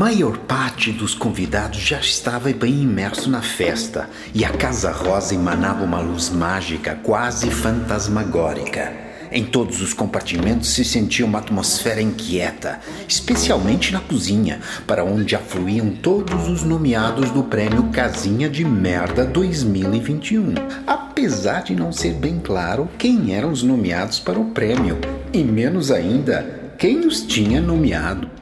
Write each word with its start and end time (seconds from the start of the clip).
maior 0.00 0.38
parte 0.38 0.92
dos 0.92 1.14
convidados 1.14 1.78
já 1.78 2.00
estava 2.00 2.50
bem 2.54 2.84
imerso 2.84 3.28
na 3.28 3.42
festa 3.42 4.08
e 4.32 4.46
a 4.46 4.48
Casa 4.48 4.90
Rosa 4.90 5.34
emanava 5.34 5.84
uma 5.84 6.00
luz 6.00 6.30
mágica, 6.30 6.98
quase 7.02 7.50
fantasmagórica. 7.50 8.94
Em 9.30 9.44
todos 9.44 9.82
os 9.82 9.92
compartimentos 9.92 10.70
se 10.70 10.86
sentia 10.86 11.26
uma 11.26 11.40
atmosfera 11.40 12.00
inquieta, 12.00 12.80
especialmente 13.06 13.92
na 13.92 14.00
cozinha, 14.00 14.60
para 14.86 15.04
onde 15.04 15.36
afluíam 15.36 15.90
todos 15.90 16.48
os 16.48 16.62
nomeados 16.62 17.30
do 17.30 17.42
prêmio 17.42 17.90
Casinha 17.90 18.48
de 18.48 18.64
Merda 18.64 19.26
2021. 19.26 20.54
Apesar 20.86 21.62
de 21.62 21.76
não 21.76 21.92
ser 21.92 22.14
bem 22.14 22.40
claro 22.42 22.88
quem 22.96 23.34
eram 23.34 23.52
os 23.52 23.62
nomeados 23.62 24.18
para 24.18 24.40
o 24.40 24.46
prêmio, 24.46 24.98
e 25.30 25.44
menos 25.44 25.90
ainda 25.90 26.72
quem 26.78 27.00
os 27.00 27.20
tinha 27.20 27.60
nomeado. 27.60 28.39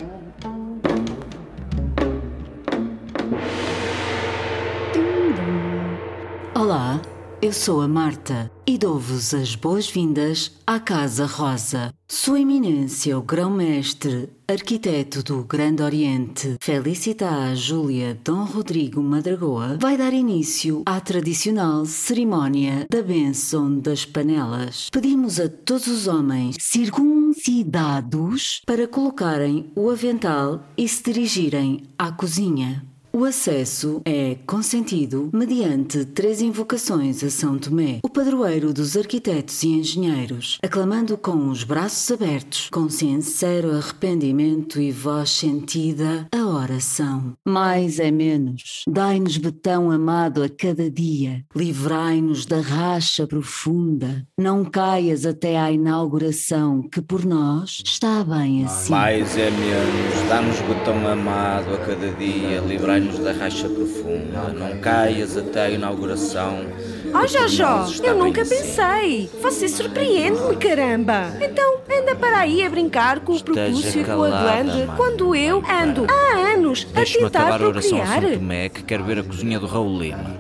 Olá, 6.59 7.01
eu 7.41 7.53
sou 7.53 7.81
a 7.81 7.87
Marta 7.87 8.51
e 8.67 8.77
dou-vos 8.77 9.33
as 9.33 9.55
boas-vindas 9.55 10.59
à 10.67 10.81
Casa 10.81 11.25
Rosa. 11.25 11.95
Sua 12.09 12.41
Eminência, 12.41 13.17
o 13.17 13.23
Grão-Mestre, 13.23 14.29
arquiteto 14.49 15.23
do 15.23 15.45
Grande 15.45 15.85
Oriente, 15.85 16.57
Felicita 16.61 17.55
Júlia 17.55 18.19
Dom 18.25 18.43
Rodrigo 18.43 19.01
Madragoa, 19.01 19.79
vai 19.81 19.97
dar 19.97 20.13
início 20.13 20.83
à 20.85 20.99
tradicional 20.99 21.87
cerimónia 21.87 22.89
da 22.91 23.03
bênção 23.03 23.79
das 23.79 24.05
panelas. 24.05 24.89
Pedimos 24.91 25.39
a 25.39 25.49
todos 25.49 25.87
os 25.87 26.09
homens 26.09 26.57
circuncidados 26.59 28.63
para 28.67 28.89
colocarem 28.89 29.71
o 29.77 29.91
avental 29.91 30.65
e 30.77 30.89
se 30.89 31.05
dirigirem 31.05 31.85
à 31.97 32.11
cozinha. 32.11 32.85
O 33.11 33.25
acesso 33.25 34.03
é 34.05 34.37
consentido 34.47 35.31
mediante 35.33 36.05
três 36.05 36.43
invocações 36.43 37.25
a 37.25 37.31
São 37.31 37.59
Tomé, 37.59 38.01
o 38.03 38.09
padroeiro 38.09 38.73
dos 38.73 38.97
arquitetos 38.97 39.63
e 39.63 39.69
engenheiros, 39.69 40.59
aclamando 40.63 41.17
com 41.17 41.49
os 41.49 41.65
braços 41.65 42.11
abertos, 42.13 42.69
com 42.71 42.89
sincero 42.89 43.73
arrependimento 43.73 44.81
e 44.81 44.93
voz 44.93 45.31
sentida, 45.31 46.29
a 46.31 46.47
oração. 46.47 47.33
Mais 47.47 47.99
é 47.99 48.11
menos. 48.11 48.85
Dai-nos 48.87 49.39
betão 49.39 49.91
amado 49.91 50.43
a 50.43 50.49
cada 50.49 50.91
dia, 50.91 51.45
livrai-nos 51.57 52.45
da 52.45 52.61
racha 52.61 53.27
profunda. 53.27 54.27
Não 54.39 54.65
caias 54.65 55.25
até 55.25 55.59
à 55.59 55.73
inauguração, 55.73 56.83
que 56.83 57.01
por 57.01 57.25
nós 57.25 57.83
está 57.85 58.23
bem 58.23 58.65
assim. 58.65 58.93
Mais 58.93 59.37
é 59.37 59.51
menos. 59.51 60.29
Dá-nos 60.29 60.61
betão 60.61 61.09
amado 61.09 61.75
a 61.75 61.79
cada 61.79 62.11
dia, 62.13 62.61
livrai-nos 62.99 63.19
da 63.19 63.33
racha 63.33 63.69
profunda. 63.69 64.53
Não 64.55 64.79
caias 64.79 65.37
até 65.37 65.67
a 65.67 65.71
inauguração. 65.71 66.67
Oh, 67.15 67.27
Jojó, 67.27 67.87
eu 68.03 68.17
nunca 68.17 68.45
pensei. 68.45 69.31
Você 69.41 69.69
surpreende-me, 69.69 70.57
caramba. 70.57 71.33
Então, 71.41 71.79
anda 71.91 72.15
para 72.15 72.39
aí 72.39 72.63
a 72.63 72.69
brincar 72.69 73.21
com 73.21 73.35
o 73.35 73.43
propúcio 73.43 74.03
e 74.03 74.05
com 74.05 74.25
a 74.25 74.31
glande, 74.31 74.89
quando 74.97 75.35
eu 75.35 75.59
ando 75.59 76.07
há 76.09 76.53
anos 76.55 76.87
a 76.95 77.05
tentar 77.05 77.41
acabar 77.41 77.63
a 77.63 77.69
oração 77.69 77.99
a 77.99 78.01
procriar. 78.03 78.23
São 78.23 78.39
Tomé, 78.39 78.69
que 78.69 78.83
quero 78.83 79.05
ver 79.05 79.19
a 79.21 79.23
cozinha 79.23 79.59
do 79.59 79.67
Raul 79.67 79.99
Lima. 79.99 80.37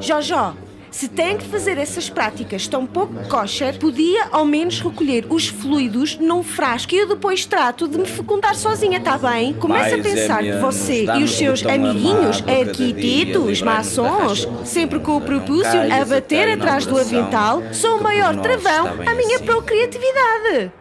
Jojó, 0.00 0.54
se 0.92 1.08
tem 1.08 1.38
que 1.38 1.44
fazer 1.46 1.78
essas 1.78 2.08
práticas 2.08 2.68
tão 2.68 2.86
pouco 2.86 3.14
kosher, 3.28 3.78
podia 3.78 4.28
ao 4.30 4.44
menos 4.44 4.80
recolher 4.80 5.26
os 5.28 5.48
fluidos 5.48 6.16
num 6.18 6.42
frasco 6.42 6.94
e 6.94 6.98
eu 6.98 7.08
depois 7.08 7.46
trato 7.46 7.88
de 7.88 7.98
me 7.98 8.06
fecundar 8.06 8.54
sozinha, 8.54 9.00
tá 9.00 9.18
bem? 9.18 9.54
Começa 9.54 9.96
a 9.96 9.98
é 9.98 10.02
pensar 10.02 10.42
que 10.42 10.52
você 10.52 11.06
e 11.18 11.24
os 11.24 11.32
seus 11.32 11.64
amiguinhos, 11.64 12.44
arquitetos, 12.46 13.62
maçons, 13.62 14.44
racha 14.44 14.64
sempre 14.64 15.00
com 15.00 15.16
o 15.16 15.20
propúcio 15.20 15.80
a 15.90 16.04
bater 16.04 16.52
atrás 16.52 16.86
do 16.86 16.98
avental, 16.98 17.62
sou 17.72 17.98
o 17.98 18.02
maior 18.02 18.36
travão 18.36 19.00
está 19.00 19.10
à 19.10 19.14
minha 19.14 19.36
assim. 19.36 19.46
procriatividade. 19.46 20.72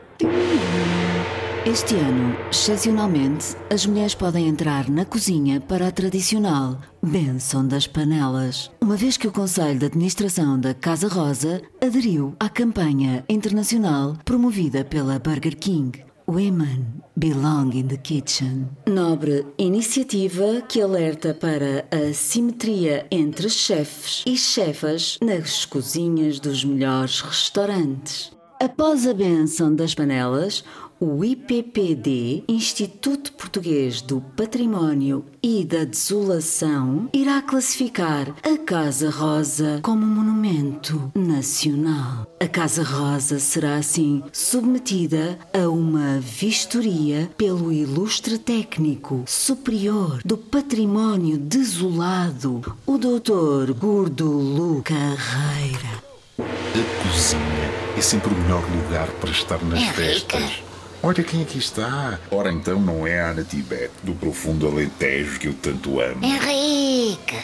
Este 1.63 1.94
ano, 1.94 2.35
excepcionalmente, 2.49 3.55
as 3.69 3.85
mulheres 3.85 4.16
podem 4.16 4.47
entrar 4.47 4.89
na 4.89 5.05
cozinha 5.05 5.61
para 5.61 5.89
a 5.89 5.91
tradicional 5.91 6.81
Benção 7.03 7.67
das 7.67 7.85
Panelas, 7.85 8.72
uma 8.81 8.95
vez 8.95 9.16
que 9.16 9.27
o 9.27 9.31
Conselho 9.31 9.77
de 9.77 9.85
Administração 9.85 10.59
da 10.59 10.73
Casa 10.73 11.07
Rosa 11.07 11.61
aderiu 11.79 12.35
à 12.39 12.49
campanha 12.49 13.23
internacional 13.29 14.17
promovida 14.25 14.83
pela 14.83 15.19
Burger 15.19 15.55
King. 15.55 16.03
Women 16.27 17.03
belong 17.16 17.75
in 17.75 17.88
the 17.89 17.97
kitchen. 17.97 18.67
Nobre 18.88 19.45
iniciativa 19.59 20.61
que 20.67 20.81
alerta 20.81 21.31
para 21.31 21.85
a 21.91 22.11
simetria 22.11 23.05
entre 23.11 23.47
chefes 23.51 24.23
e 24.25 24.35
chefas 24.35 25.19
nas 25.22 25.63
cozinhas 25.66 26.39
dos 26.39 26.66
melhores 26.66 27.22
restaurantes. 27.22 28.31
Após 28.61 29.07
a 29.07 29.13
benção 29.13 29.73
das 29.73 29.95
panelas, 29.95 30.63
o 31.01 31.25
IPPD, 31.25 32.44
Instituto 32.47 33.34
Português 33.34 34.03
do 34.03 34.22
Património 34.22 35.25
e 35.41 35.66
da 35.66 35.84
Desolação, 35.84 37.09
irá 37.12 37.41
classificar 37.41 38.28
a 38.44 38.56
Casa 38.59 39.09
Rosa 39.09 39.79
como 39.81 40.06
monumento 40.06 41.11
nacional. 41.16 42.28
A 42.40 42.47
Casa 42.47 42.84
Rosa 42.84 43.40
será 43.40 43.78
assim 43.78 44.22
submetida 44.31 45.40
a 45.51 45.67
uma 45.67 46.19
vistoria 46.19 47.28
pelo 47.35 47.73
ilustre 47.73 48.38
técnico 48.38 49.23
superior 49.25 50.22
do 50.23 50.38
património 50.38 51.40
desolado, 51.40 52.78
o 52.85 53.00
Dr. 53.00 53.73
Gordolo 53.73 54.84
Carreira. 54.84 56.03
A 56.38 57.03
cozinha 57.03 57.97
é 57.97 58.01
sempre 58.01 58.31
o 58.31 58.38
melhor 58.38 58.63
lugar 58.69 59.07
para 59.19 59.31
estar 59.31 59.63
nas 59.66 59.84
festas. 59.95 60.71
Olha 61.03 61.23
quem 61.23 61.41
aqui 61.41 61.57
está. 61.57 62.19
Ora 62.29 62.51
então 62.51 62.79
não 62.79 63.07
é 63.07 63.19
a 63.19 63.31
Ana 63.31 63.44
Tibete, 63.44 63.91
do 64.03 64.13
profundo 64.13 64.67
Alentejo 64.67 65.39
que 65.39 65.47
eu 65.47 65.53
tanto 65.56 66.00
amo. 66.00 66.23
Henrique! 66.23 67.39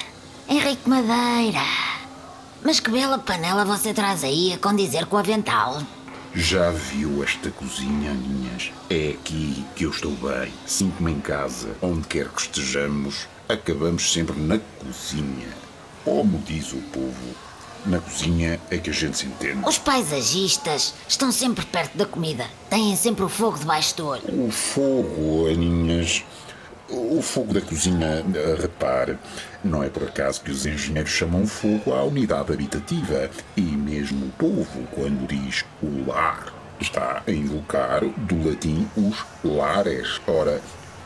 Henrique 0.47 0.88
Madeira! 0.88 1.66
Mas 2.63 2.79
que 2.79 2.91
bela 2.91 3.17
panela 3.17 3.66
você 3.66 3.96
traz 3.96 4.23
aí 4.23 4.53
a 4.53 4.59
condizer 4.59 5.07
com 5.07 5.16
o 5.16 5.19
avental. 5.19 5.81
Já 6.35 6.69
viu 6.69 7.23
esta 7.23 7.50
cozinha, 7.50 8.12
Aninhas? 8.12 8.72
É 8.91 9.09
aqui 9.09 9.66
que 9.75 9.85
eu 9.85 9.90
estou 9.90 10.12
bem. 10.12 10.53
Sinto-me 10.67 11.13
em 11.13 11.19
casa. 11.19 11.69
Onde 11.81 12.07
quer 12.07 12.28
que 12.29 12.41
estejamos, 12.41 13.28
acabamos 13.50 14.13
sempre 14.13 14.40
na 14.40 14.59
cozinha. 14.59 15.47
Como 16.06 16.38
diz 16.46 16.73
o 16.73 16.81
povo, 16.94 17.35
na 17.88 18.00
cozinha 18.00 18.59
é 18.70 18.78
que 18.78 18.90
a 18.90 18.94
gente 18.94 19.18
se 19.18 19.25
entende. 19.25 19.59
Os 19.66 19.78
paisagistas 19.78 20.94
estão 21.08 21.31
sempre 21.31 21.66
perto 21.66 21.98
da 21.98 22.06
comida. 22.06 22.46
Têm 22.70 22.96
sempre 22.96 23.24
o 23.24 23.30
fogo 23.30 23.58
debaixo 23.58 23.96
do 23.98 24.08
olho. 24.08 24.46
O 24.46 24.52
fogo, 24.52 25.48
Aninhas. 25.48 26.24
O 26.90 27.22
fogo 27.22 27.53
da 27.53 27.59
cozinha, 27.59 28.24
eh, 28.34 28.58
repare, 28.62 29.18
não 29.62 29.84
é 29.84 29.90
por 29.90 30.03
acaso 30.03 30.42
que 30.42 30.52
os 30.52 30.66
engenheiros 30.66 31.12
chamam 31.12 31.46
fogo 31.46 31.94
à 31.94 32.03
unidade 32.03 32.53
habitativa. 32.53 33.30
E 33.58 33.62
mesmo 33.62 34.28
o 34.28 34.30
povo, 34.30 34.88
quando 34.92 35.28
diz 35.28 35.66
o 35.84 36.09
lar, 36.09 36.53
está 36.80 37.24
a 37.28 37.31
invocar 37.31 38.06
do 38.06 38.50
latim 38.50 38.88
os 38.96 39.26
lares. 39.44 40.22
Ora, 40.26 40.62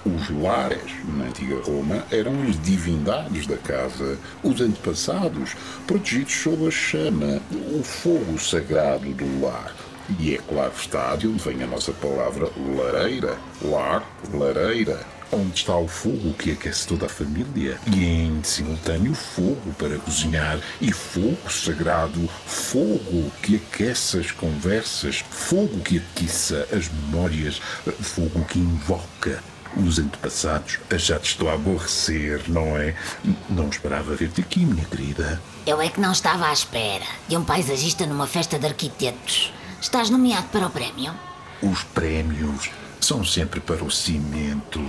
os 0.05 0.29
lares, 0.41 0.91
na 1.15 1.25
antiga 1.25 1.61
Roma, 1.63 2.03
eram 2.11 2.33
as 2.43 2.59
divindades 2.61 3.45
da 3.45 3.57
casa, 3.57 4.17
os 4.43 4.59
antepassados, 4.59 5.55
protegidos 5.85 6.33
sob 6.33 6.67
a 6.67 6.71
chama, 6.71 7.41
o 7.73 7.83
fogo 7.83 8.39
sagrado 8.39 9.13
do 9.13 9.41
lar. 9.41 9.75
E 10.19 10.35
é 10.35 10.37
claro 10.39 10.73
está 10.75 11.15
de 11.15 11.27
onde 11.27 11.43
vem 11.43 11.63
a 11.63 11.67
nossa 11.67 11.91
palavra 11.93 12.49
lareira. 12.75 13.37
Lar, 13.61 14.03
lareira. 14.33 14.99
Onde 15.31 15.59
está 15.59 15.77
o 15.77 15.87
fogo 15.87 16.33
que 16.33 16.51
aquece 16.51 16.85
toda 16.85 17.05
a 17.05 17.09
família? 17.09 17.79
E 17.87 18.03
em 18.03 18.43
simultâneo 18.43 19.13
fogo 19.13 19.73
para 19.77 19.97
cozinhar. 19.99 20.59
E 20.81 20.91
fogo 20.91 21.49
sagrado, 21.49 22.27
fogo 22.45 23.31
que 23.41 23.55
aquece 23.55 24.19
as 24.19 24.31
conversas, 24.31 25.23
fogo 25.29 25.79
que 25.79 25.99
atiça 25.99 26.67
as 26.73 26.89
memórias, 26.89 27.61
fogo 28.01 28.43
que 28.43 28.59
invoca 28.59 29.41
os 29.77 29.99
antepassados. 29.99 30.79
Já 30.97 31.19
te 31.19 31.31
estou 31.31 31.49
a 31.49 31.53
aborrecer, 31.53 32.43
não 32.47 32.77
é? 32.77 32.95
Não 33.49 33.69
esperava 33.69 34.15
ver-te 34.15 34.41
aqui, 34.41 34.65
minha 34.65 34.85
querida. 34.85 35.41
Eu 35.65 35.81
é 35.81 35.89
que 35.89 35.99
não 35.99 36.11
estava 36.11 36.47
à 36.47 36.53
espera 36.53 37.05
de 37.27 37.37
um 37.37 37.43
paisagista 37.43 38.05
numa 38.05 38.27
festa 38.27 38.57
de 38.57 38.65
arquitetos. 38.65 39.53
Estás 39.81 40.09
nomeado 40.09 40.47
para 40.47 40.67
o 40.67 40.69
prémio? 40.69 41.13
Os 41.61 41.83
prémios 41.83 42.69
são 42.99 43.23
sempre 43.23 43.59
para 43.59 43.83
o 43.83 43.91
cimento. 43.91 44.81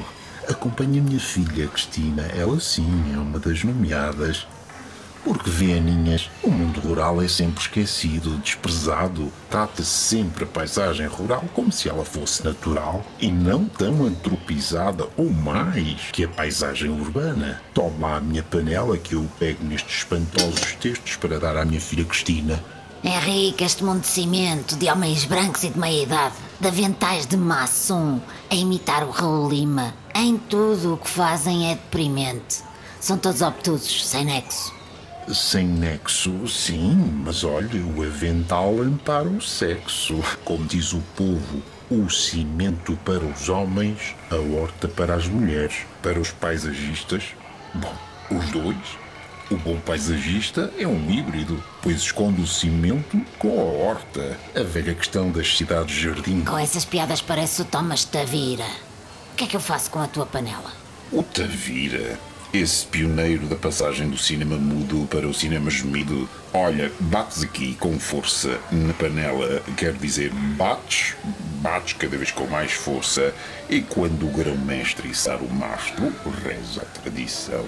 Acompanha 0.48 1.00
a 1.00 1.04
minha 1.04 1.20
filha 1.20 1.68
Cristina, 1.68 2.22
ela 2.34 2.58
sim 2.58 3.12
é 3.14 3.16
uma 3.16 3.38
das 3.38 3.62
nomeadas. 3.62 4.46
Porque, 5.24 5.48
vê, 5.48 5.74
Aninhas, 5.74 6.28
o 6.42 6.50
mundo 6.50 6.80
rural 6.80 7.22
é 7.22 7.28
sempre 7.28 7.60
esquecido, 7.60 8.38
desprezado. 8.38 9.32
Trata-se 9.48 9.88
sempre 9.88 10.44
a 10.44 10.46
paisagem 10.46 11.06
rural 11.06 11.44
como 11.54 11.70
se 11.70 11.88
ela 11.88 12.04
fosse 12.04 12.44
natural 12.44 13.04
e 13.20 13.30
não 13.30 13.64
tão 13.64 14.04
antropizada 14.04 15.08
ou 15.16 15.30
mais 15.30 16.10
que 16.12 16.24
a 16.24 16.28
paisagem 16.28 16.90
urbana. 16.90 17.62
Toma 17.72 18.16
a 18.16 18.20
minha 18.20 18.42
panela 18.42 18.98
que 18.98 19.14
eu 19.14 19.28
pego 19.38 19.64
nestes 19.64 19.98
espantosos 19.98 20.74
textos 20.80 21.16
para 21.16 21.38
dar 21.38 21.56
à 21.56 21.64
minha 21.64 21.80
filha 21.80 22.04
Cristina. 22.04 22.62
Henrique, 23.04 23.64
este 23.64 23.82
mundo 23.82 24.00
de 24.00 24.06
cimento, 24.06 24.76
de 24.76 24.88
homens 24.88 25.24
brancos 25.24 25.64
e 25.64 25.70
de 25.70 25.78
meia-idade, 25.78 26.34
de 26.60 26.68
aventais 26.68 27.26
de 27.26 27.36
maçom, 27.36 28.20
a 28.48 28.54
imitar 28.54 29.02
o 29.04 29.10
Raul 29.10 29.48
Lima, 29.48 29.92
em 30.14 30.36
tudo 30.36 30.94
o 30.94 30.96
que 30.96 31.08
fazem 31.08 31.70
é 31.70 31.74
deprimente. 31.74 32.62
São 33.00 33.18
todos 33.18 33.42
obtusos, 33.42 34.06
sem 34.06 34.24
nexo. 34.24 34.81
Sem 35.28 35.66
nexo, 35.66 36.48
sim, 36.48 37.22
mas 37.24 37.44
olha, 37.44 37.80
o 37.96 38.02
avental 38.02 38.80
ampara 38.80 39.28
o 39.28 39.40
sexo. 39.40 40.22
Como 40.44 40.64
diz 40.66 40.92
o 40.92 41.00
povo, 41.16 41.62
o 41.90 42.10
cimento 42.10 42.98
para 43.04 43.24
os 43.24 43.48
homens, 43.48 44.14
a 44.30 44.36
horta 44.36 44.88
para 44.88 45.14
as 45.14 45.26
mulheres. 45.26 45.86
Para 46.02 46.18
os 46.18 46.30
paisagistas, 46.30 47.22
bom, 47.74 47.94
os 48.30 48.50
dois. 48.50 49.02
O 49.50 49.56
bom 49.56 49.78
paisagista 49.80 50.72
é 50.78 50.86
um 50.86 51.10
híbrido, 51.10 51.62
pois 51.82 51.96
esconde 51.96 52.40
o 52.40 52.46
cimento 52.46 53.20
com 53.38 53.60
a 53.60 53.64
horta. 53.64 54.38
A 54.54 54.62
velha 54.62 54.94
questão 54.94 55.30
das 55.30 55.56
cidades-jardim. 55.56 56.42
Com 56.42 56.56
essas 56.56 56.86
piadas 56.86 57.20
parece 57.20 57.60
o 57.60 57.64
Thomas 57.66 58.04
Tavira. 58.04 58.64
O 59.32 59.36
que 59.36 59.44
é 59.44 59.46
que 59.46 59.56
eu 59.56 59.60
faço 59.60 59.90
com 59.90 60.00
a 60.00 60.06
tua 60.06 60.24
panela? 60.24 60.72
O 61.12 61.22
Tavira? 61.22 62.18
Esse 62.52 62.84
pioneiro 62.84 63.46
da 63.46 63.56
passagem 63.56 64.10
do 64.10 64.18
cinema 64.18 64.56
mudo 64.56 65.06
para 65.06 65.26
o 65.26 65.32
cinema 65.32 65.70
gemido. 65.70 66.28
Olha, 66.52 66.92
bates 67.00 67.42
aqui 67.42 67.74
com 67.76 67.98
força 67.98 68.60
na 68.70 68.92
panela, 68.92 69.62
quer 69.74 69.94
dizer, 69.94 70.30
bates, 70.58 71.14
bates 71.62 71.94
cada 71.94 72.14
vez 72.14 72.30
com 72.30 72.46
mais 72.48 72.72
força, 72.72 73.34
e 73.70 73.80
quando 73.80 74.26
o 74.26 74.30
grão-mestre 74.30 75.08
içar 75.08 75.42
o 75.42 75.50
mastro, 75.50 76.12
reza 76.44 76.82
a 76.82 77.00
tradição, 77.00 77.64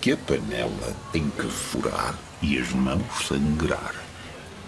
que 0.00 0.12
a 0.12 0.16
panela 0.16 0.94
tem 1.12 1.28
que 1.30 1.48
furar 1.48 2.16
e 2.40 2.56
as 2.56 2.70
mãos 2.70 3.26
sangrar. 3.26 3.96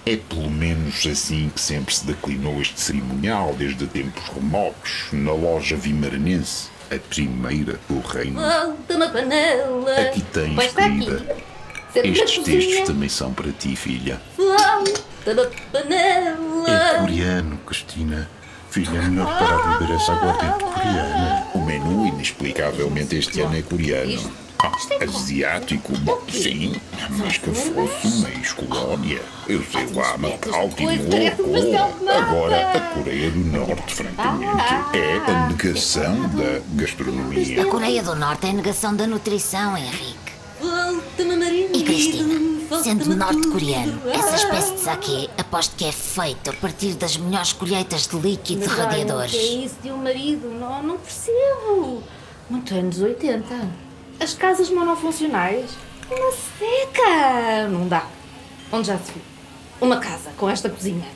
É 0.05 0.17
pelo 0.17 0.51
menos 0.51 1.07
assim 1.07 1.53
que 1.55 1.61
sempre 1.61 1.95
se 1.95 2.05
declinou 2.05 2.61
este 2.61 2.81
cerimonial 2.81 3.55
desde 3.57 3.87
tempos 3.87 4.25
remotos, 4.27 5.07
na 5.13 5.31
loja 5.33 5.77
vimaranense 5.77 6.75
a 6.91 6.99
primeira 6.99 7.79
do 7.89 8.01
reino. 8.01 8.41
Volta 8.41 8.97
uma 8.97 9.09
panela. 9.09 10.01
Aqui 10.01 10.21
tens, 10.23 10.73
querida. 10.73 11.37
Estes 11.95 12.45
textos 12.45 12.87
também 12.87 13.09
são 13.09 13.33
para 13.33 13.51
ti, 13.53 13.75
filha. 13.75 14.21
Volta 14.37 15.33
uma 15.33 15.47
panela. 15.73 16.71
É 16.71 16.99
coreano, 16.99 17.59
Cristina. 17.67 18.29
Filha, 18.71 18.99
é 18.99 19.09
melhor 19.09 19.39
parar 19.39 19.73
de 19.73 19.79
beber 19.79 19.95
essa 19.95 20.13
aguardente 20.13 20.65
coreana. 20.65 21.47
O 21.55 21.65
menu, 21.65 22.07
inexplicavelmente, 22.07 23.17
este 23.17 23.41
ano 23.41 23.57
é 23.57 23.63
coreano. 23.63 24.46
Ah, 24.59 24.73
asiático, 25.05 25.93
sim, 26.31 26.81
mas 27.11 27.37
que 27.39 27.51
fosse 27.51 28.07
uma 28.07 28.31
ex-colónia. 28.31 29.21
Eu 29.47 29.63
sei 29.65 29.87
lá, 29.93 30.17
Macau, 30.17 30.69
Timor, 30.71 30.97
Agora, 32.11 32.71
a 32.73 32.81
Coreia 32.95 33.31
do 33.31 33.39
Norte, 33.39 33.95
francamente, 33.95 34.75
é 34.95 35.19
a 35.31 35.49
negação 35.49 36.29
da 36.31 36.61
gastronomia. 36.75 37.63
A 37.63 37.67
Coreia 37.67 38.03
do 38.03 38.17
Norte 38.17 38.47
é 38.47 38.51
a 38.51 38.53
negação 38.55 38.97
da 38.97 39.07
nutrição, 39.07 39.77
Henrique. 39.77 40.17
E 41.75 41.83
Cristina, 41.85 42.41
sendo 42.83 43.15
norte-coreano, 43.15 44.01
essa 44.11 44.37
espécie 44.37 44.73
de 44.75 44.81
saque 44.81 45.31
aposto 45.37 45.77
que 45.77 45.85
é 45.85 45.93
feito 45.93 46.51
a 46.51 46.53
partir 46.55 46.95
das 46.95 47.17
melhores 47.19 47.53
colheitas 47.53 48.07
de 48.07 48.17
líquido 48.17 48.63
de 48.63 48.67
radiadores. 48.69 49.35
O 49.35 49.37
que 49.37 49.43
é 49.43 49.65
isso 49.65 49.77
de 49.83 49.91
um 49.93 49.99
marido? 49.99 50.49
Não, 50.49 50.83
não 50.83 50.97
percebo. 50.97 52.03
Muito 52.49 52.75
anos 52.75 53.01
80. 53.01 53.86
As 54.19 54.35
casas 54.35 54.71
monofuncionais? 54.71 55.71
Uma 56.11 56.33
seca! 56.33 57.69
Não 57.69 57.87
dá. 57.87 58.07
Onde 58.73 58.87
já 58.89 58.99
se 58.99 59.13
viu? 59.13 59.23
Uma 59.81 59.99
casa 59.99 60.31
com 60.37 60.49
esta 60.49 60.71
cozinha. 60.71 61.07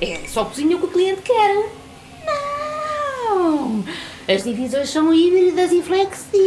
É 0.00 0.26
só 0.26 0.44
cozinha 0.44 0.76
o 0.76 0.80
que 0.80 0.86
o 0.86 0.90
cliente 0.90 1.22
quer. 1.22 1.70
Não! 2.26 3.84
As 4.28 4.42
divisões 4.44 4.90
são 4.90 5.14
híbridas 5.14 5.70
e 5.72 5.82
flexíveis. 5.82 6.42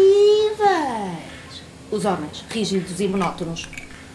Os 1.91 2.03
homens, 2.03 2.43
rígidos 2.49 2.99
e 2.99 3.07
monótonos. 3.07 3.67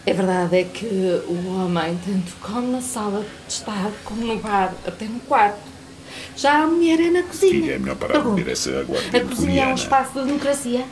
A 0.07 0.13
verdade 0.13 0.57
é 0.57 0.63
que 0.63 0.85
o 1.27 1.55
homem 1.55 1.99
tanto 2.05 2.35
come 2.41 2.71
na 2.71 2.81
sala 2.81 3.25
de 3.47 3.53
estar 3.53 3.91
como 4.03 4.25
no 4.25 4.37
bar, 4.37 4.73
até 4.85 5.05
no 5.05 5.19
quarto. 5.21 5.59
Já 6.35 6.63
a 6.63 6.67
mulher 6.67 6.99
é 6.99 7.09
na 7.09 7.23
cozinha. 7.23 7.51
Filha, 7.51 7.73
é 7.73 7.79
melhor 7.79 7.95
parar 7.95 8.19
de 8.19 8.29
beber 8.29 8.51
essa 8.51 8.81
água 8.81 8.97
A 9.13 9.19
cozinha 9.21 9.63
é 9.63 9.67
um 9.67 9.75
espaço 9.75 10.19
de 10.19 10.25
democracia. 10.25 10.85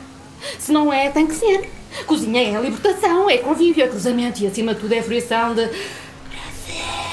Se 0.58 0.72
não 0.72 0.92
é, 0.92 1.10
tem 1.10 1.26
que 1.26 1.34
ser. 1.34 1.70
Cozinha 2.06 2.42
é 2.42 2.56
a 2.56 2.60
libertação, 2.60 3.28
é 3.28 3.38
convívio, 3.38 3.84
é 3.84 3.88
cruzamento 3.88 4.42
e 4.42 4.46
acima 4.46 4.74
de 4.74 4.80
tudo 4.80 4.92
é 4.92 5.02
fruição 5.02 5.54
de. 5.54 5.68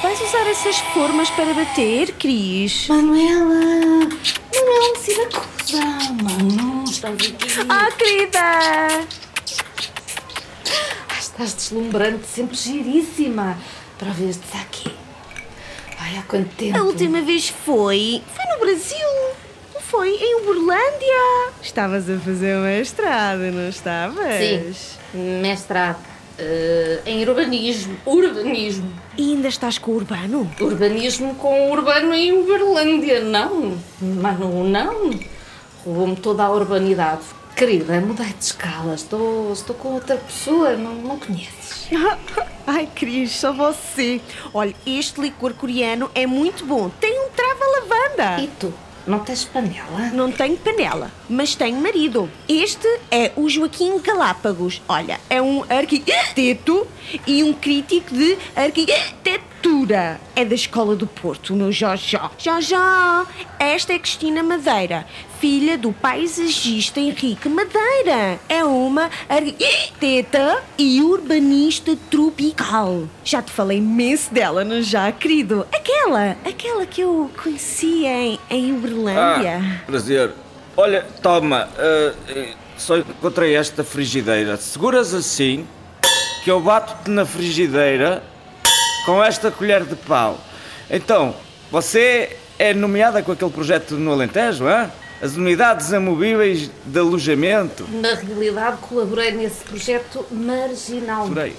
Vais 0.02 0.22
usar 0.22 0.48
essas 0.48 0.78
formas 0.94 1.30
para 1.32 1.54
bater, 1.54 2.12
Cris? 2.14 2.88
Manuela! 2.88 4.00
Manuela, 4.54 4.92
me 4.94 5.00
se 5.00 5.20
acusa! 5.20 5.84
Manu, 6.22 6.84
estás 6.84 7.16
aqui. 7.16 7.36
Ah, 7.68 7.92
querida! 7.98 8.40
Ah, 11.10 11.20
estás 11.20 11.54
deslumbrante, 11.54 12.28
sempre 12.28 12.56
giríssima. 12.56 13.58
Para 13.98 14.12
ver 14.12 14.34
de 14.34 14.58
aqui. 14.62 14.96
Ai, 16.00 16.18
há 16.18 16.22
quanto 16.24 16.56
tempo. 16.56 16.78
A 16.78 16.84
última 16.84 17.22
vez 17.22 17.50
foi. 17.50 18.22
Foi 18.36 18.46
no 18.54 18.60
Brasil. 18.60 19.08
Foi 19.90 20.10
em 20.10 20.42
Uberlândia. 20.42 21.54
Estavas 21.62 22.10
a 22.10 22.18
fazer 22.20 22.58
mestrado, 22.58 23.40
não 23.54 23.70
estavas? 23.70 24.76
Sim, 25.14 25.42
mestrado. 25.42 26.04
Uh, 26.38 27.02
em 27.06 27.26
urbanismo. 27.26 27.98
Urbanismo. 28.06 28.92
E 29.18 29.32
ainda 29.32 29.48
estás 29.48 29.78
com 29.78 29.92
o 29.92 29.96
urbano? 29.96 30.52
Urbanismo 30.60 31.36
com 31.36 31.72
urbano 31.72 32.14
em 32.14 32.34
Uberlândia. 32.34 33.22
Não, 33.24 33.78
Manu, 34.02 34.66
não. 34.66 35.12
Roubou-me 35.86 36.18
toda 36.18 36.44
a 36.44 36.52
urbanidade. 36.52 37.24
Querida, 37.56 38.02
mudei 38.02 38.34
de 38.34 38.44
escala. 38.44 38.94
Estou, 38.94 39.54
estou 39.54 39.74
com 39.74 39.94
outra 39.94 40.18
pessoa, 40.18 40.76
não, 40.76 40.96
não 40.96 41.18
conheces. 41.18 41.88
Ai, 42.68 42.90
Cris, 42.94 43.32
só 43.32 43.54
você. 43.54 44.20
Olha, 44.54 44.76
este 44.86 45.22
licor 45.22 45.54
coreano 45.54 46.12
é 46.14 46.28
muito 46.28 46.66
bom. 46.66 46.90
Tem 47.00 47.26
um 47.26 47.30
trava-lavanda. 47.30 48.44
E 48.44 48.48
tu? 48.60 48.74
Não 49.08 49.20
tens 49.20 49.46
panela? 49.46 50.10
Não 50.14 50.30
tenho 50.30 50.58
panela, 50.58 51.10
mas 51.30 51.56
tenho 51.56 51.80
marido. 51.80 52.30
Este 52.48 52.86
é 53.10 53.32
o 53.38 53.48
Joaquim 53.48 54.00
Galápagos. 54.00 54.82
Olha, 54.86 55.18
é 55.30 55.42
um 55.42 55.64
arquiteto 55.70 56.86
e 57.26 57.42
um 57.42 57.54
crítico 57.54 58.14
de 58.14 58.38
arquitetura. 58.54 60.20
É 60.36 60.44
da 60.44 60.56
Escola 60.56 60.94
do 60.94 61.08
Porto, 61.08 61.54
o 61.54 61.56
meu. 61.56 61.72
Já, 61.72 61.96
já. 61.96 63.26
Esta 63.58 63.94
é 63.94 64.00
Cristina 64.00 64.44
Madeira, 64.44 65.08
filha 65.40 65.78
do 65.78 65.94
paisagista 65.94 67.00
Henrique 67.00 67.48
Madeira. 67.48 68.40
É 68.50 68.64
uma 68.64 69.10
arquiteta 69.30 70.64
e 70.78 71.02
urbanista 71.02 71.96
tropical. 72.10 73.04
Já 73.24 73.42
te 73.42 73.52
falei 73.52 73.78
imenso 73.78 74.34
dela, 74.34 74.64
não 74.64 74.82
já, 74.82 75.12
querido? 75.12 75.68
Aquela, 75.72 76.36
aquela 76.44 76.86
que 76.86 77.02
eu 77.02 77.30
conheci 77.42 78.06
em, 78.06 78.40
em 78.50 78.74
Uberlândia. 78.74 79.62
Ah, 79.62 79.86
prazer. 79.86 80.32
Olha, 80.76 81.06
toma, 81.22 81.68
uh, 81.68 82.56
só 82.78 82.98
encontrei 82.98 83.56
esta 83.56 83.84
frigideira. 83.84 84.58
Seguras 84.58 85.14
assim, 85.14 85.68
que 86.44 86.50
eu 86.50 86.60
bato-te 86.60 87.10
na 87.10 87.26
frigideira 87.26 88.24
com 89.06 89.24
esta 89.24 89.52
colher 89.52 89.84
de 89.84 89.96
pau. 89.96 90.40
Então, 90.90 91.36
você 91.72 92.36
é 92.58 92.74
nomeada 92.74 93.22
com 93.22 93.32
aquele 93.32 93.52
projeto 93.52 93.96
no 93.96 94.12
Alentejo, 94.12 94.68
é? 94.68 94.90
As 95.22 95.36
unidades 95.36 95.92
amovíveis 95.94 96.70
de 96.86 97.00
alojamento. 97.00 97.88
Na 97.90 98.14
realidade, 98.14 98.78
colaborei 98.78 99.32
nesse 99.32 99.64
projeto 99.64 100.26
marginalmente. 100.30 101.30
Jurei. 101.30 101.56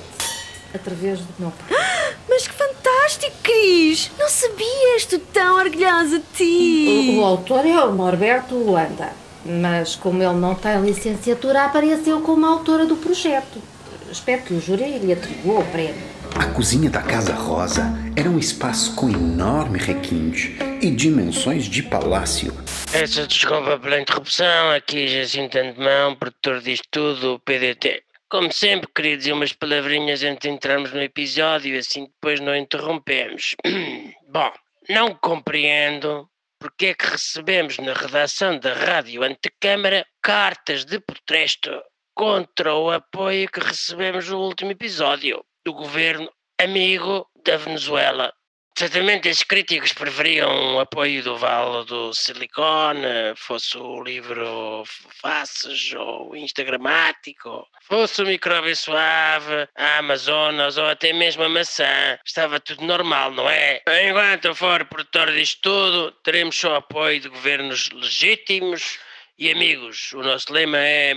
Através 0.72 1.18
do 1.20 1.34
meu 1.38 1.50
pai. 1.50 1.76
Mas 2.28 2.46
que 2.46 2.54
fantástico, 2.54 3.34
Cris! 3.42 4.10
Não 4.18 4.28
sabia, 4.28 4.96
estou 4.96 5.18
tão 5.32 5.56
orgulhosa 5.56 6.18
de 6.18 6.24
ti! 6.34 7.16
O, 7.16 7.20
o 7.20 7.24
autor 7.24 7.66
é 7.66 7.82
o 7.82 7.92
Norberto 7.92 8.54
Luanda, 8.54 9.10
mas 9.44 9.96
como 9.96 10.22
ele 10.22 10.34
não 10.34 10.54
tem 10.54 10.80
licenciatura, 10.82 11.64
apareceu 11.64 12.20
como 12.20 12.44
autora 12.44 12.84
do 12.84 12.96
projeto. 12.96 13.62
Espero 14.10 14.42
que 14.42 14.54
o 14.54 14.60
júri 14.60 14.98
lhe 14.98 15.12
atribua 15.12 15.60
o 15.60 15.64
prémio. 15.64 16.17
A 16.38 16.46
cozinha 16.54 16.88
da 16.88 17.02
Casa 17.02 17.34
Rosa 17.34 17.82
era 18.16 18.30
um 18.30 18.38
espaço 18.38 18.94
com 18.94 19.10
enorme 19.10 19.76
requinte 19.76 20.56
e 20.80 20.88
dimensões 20.88 21.64
de 21.64 21.82
palácio. 21.82 22.52
Essa 22.92 23.26
desculpa 23.26 23.76
pela 23.76 24.00
interrupção, 24.00 24.70
aqui 24.70 25.08
Jacinto 25.08 25.58
Antemão, 25.58 26.14
produtor 26.14 26.60
disto 26.60 26.86
tudo, 26.92 27.40
PDT. 27.44 28.04
Como 28.30 28.52
sempre, 28.52 28.88
queria 28.94 29.16
dizer 29.16 29.32
umas 29.32 29.52
palavrinhas 29.52 30.22
antes 30.22 30.48
de 30.48 30.54
entrarmos 30.54 30.92
no 30.92 31.02
episódio, 31.02 31.76
assim 31.76 32.04
depois 32.04 32.38
não 32.38 32.54
interrompemos. 32.54 33.56
Bom, 34.30 34.52
não 34.88 35.16
compreendo 35.16 36.28
porque 36.60 36.86
é 36.86 36.94
que 36.94 37.06
recebemos 37.06 37.78
na 37.78 37.94
redação 37.94 38.60
da 38.60 38.74
Rádio 38.74 39.24
Antecâmara 39.24 40.06
cartas 40.22 40.84
de 40.84 41.00
protesto 41.00 41.70
contra 42.14 42.74
o 42.74 42.92
apoio 42.92 43.48
que 43.50 43.58
recebemos 43.58 44.28
no 44.28 44.38
último 44.38 44.70
episódio 44.70 45.44
do 45.68 45.74
governo 45.74 46.32
amigo 46.58 47.28
da 47.44 47.58
Venezuela. 47.58 48.32
Certamente 48.78 49.28
esses 49.28 49.42
críticos 49.42 49.92
preferiam 49.92 50.76
o 50.76 50.80
apoio 50.80 51.22
do 51.22 51.36
Vale 51.36 51.84
do 51.84 52.14
Silicone, 52.14 53.34
fosse 53.36 53.76
o 53.76 54.02
livro 54.02 54.82
Faces 55.20 55.92
ou 55.92 56.34
Instagramático, 56.34 57.66
fosse 57.82 58.22
o 58.22 58.26
Micróbio 58.26 58.74
Suave, 58.74 59.68
a 59.76 59.98
Amazonas 59.98 60.78
ou 60.78 60.86
até 60.86 61.12
mesmo 61.12 61.42
a 61.42 61.50
maçã. 61.50 62.18
Estava 62.24 62.58
tudo 62.60 62.82
normal, 62.86 63.30
não 63.32 63.50
é? 63.50 63.82
Enquanto 64.08 64.46
eu 64.46 64.54
for 64.54 64.86
produtor 64.86 65.30
disto 65.32 65.60
tudo, 65.60 66.12
teremos 66.22 66.56
só 66.56 66.76
apoio 66.76 67.20
de 67.20 67.28
governos 67.28 67.90
legítimos 67.90 68.98
e 69.36 69.50
amigos. 69.50 70.12
O 70.14 70.22
nosso 70.22 70.50
lema 70.50 70.78
é. 70.78 71.14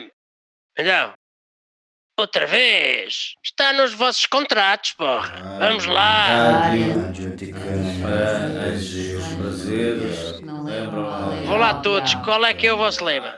Então, 0.78 1.14
Outra 2.18 2.46
vez! 2.46 3.36
Está 3.44 3.74
nos 3.74 3.94
vossos 3.94 4.26
contratos, 4.26 4.92
porra! 4.94 5.58
Vamos 5.60 5.86
lá! 5.86 6.72
Vou 11.46 11.58
lá 11.58 11.74
todos, 11.76 12.14
qual 12.16 12.46
é 12.46 12.54
que 12.54 12.68
é 12.68 12.74
o 12.74 12.78
vosso 12.78 13.04
lema? 13.04 13.36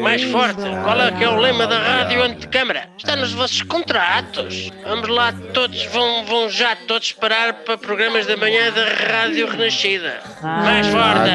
Mais 0.00 0.22
forte, 0.24 0.62
qual 0.82 1.00
é 1.00 1.12
que 1.12 1.24
é 1.24 1.28
o 1.28 1.36
lema 1.36 1.66
da 1.66 1.78
rádio 1.78 2.22
antecâmara? 2.22 2.88
Está 2.98 3.14
nos 3.16 3.32
vossos 3.32 3.62
contratos. 3.62 4.70
Vamos 4.84 5.08
lá 5.08 5.32
todos, 5.54 5.84
vão, 5.86 6.24
vão 6.24 6.50
já 6.50 6.74
todos 6.74 7.12
parar 7.12 7.52
para 7.52 7.78
programas 7.78 8.26
da 8.26 8.36
manhã 8.36 8.72
da 8.72 8.84
Rádio 8.84 9.46
Renascida. 9.48 10.22
Mais 10.42 10.86
forte! 10.88 11.30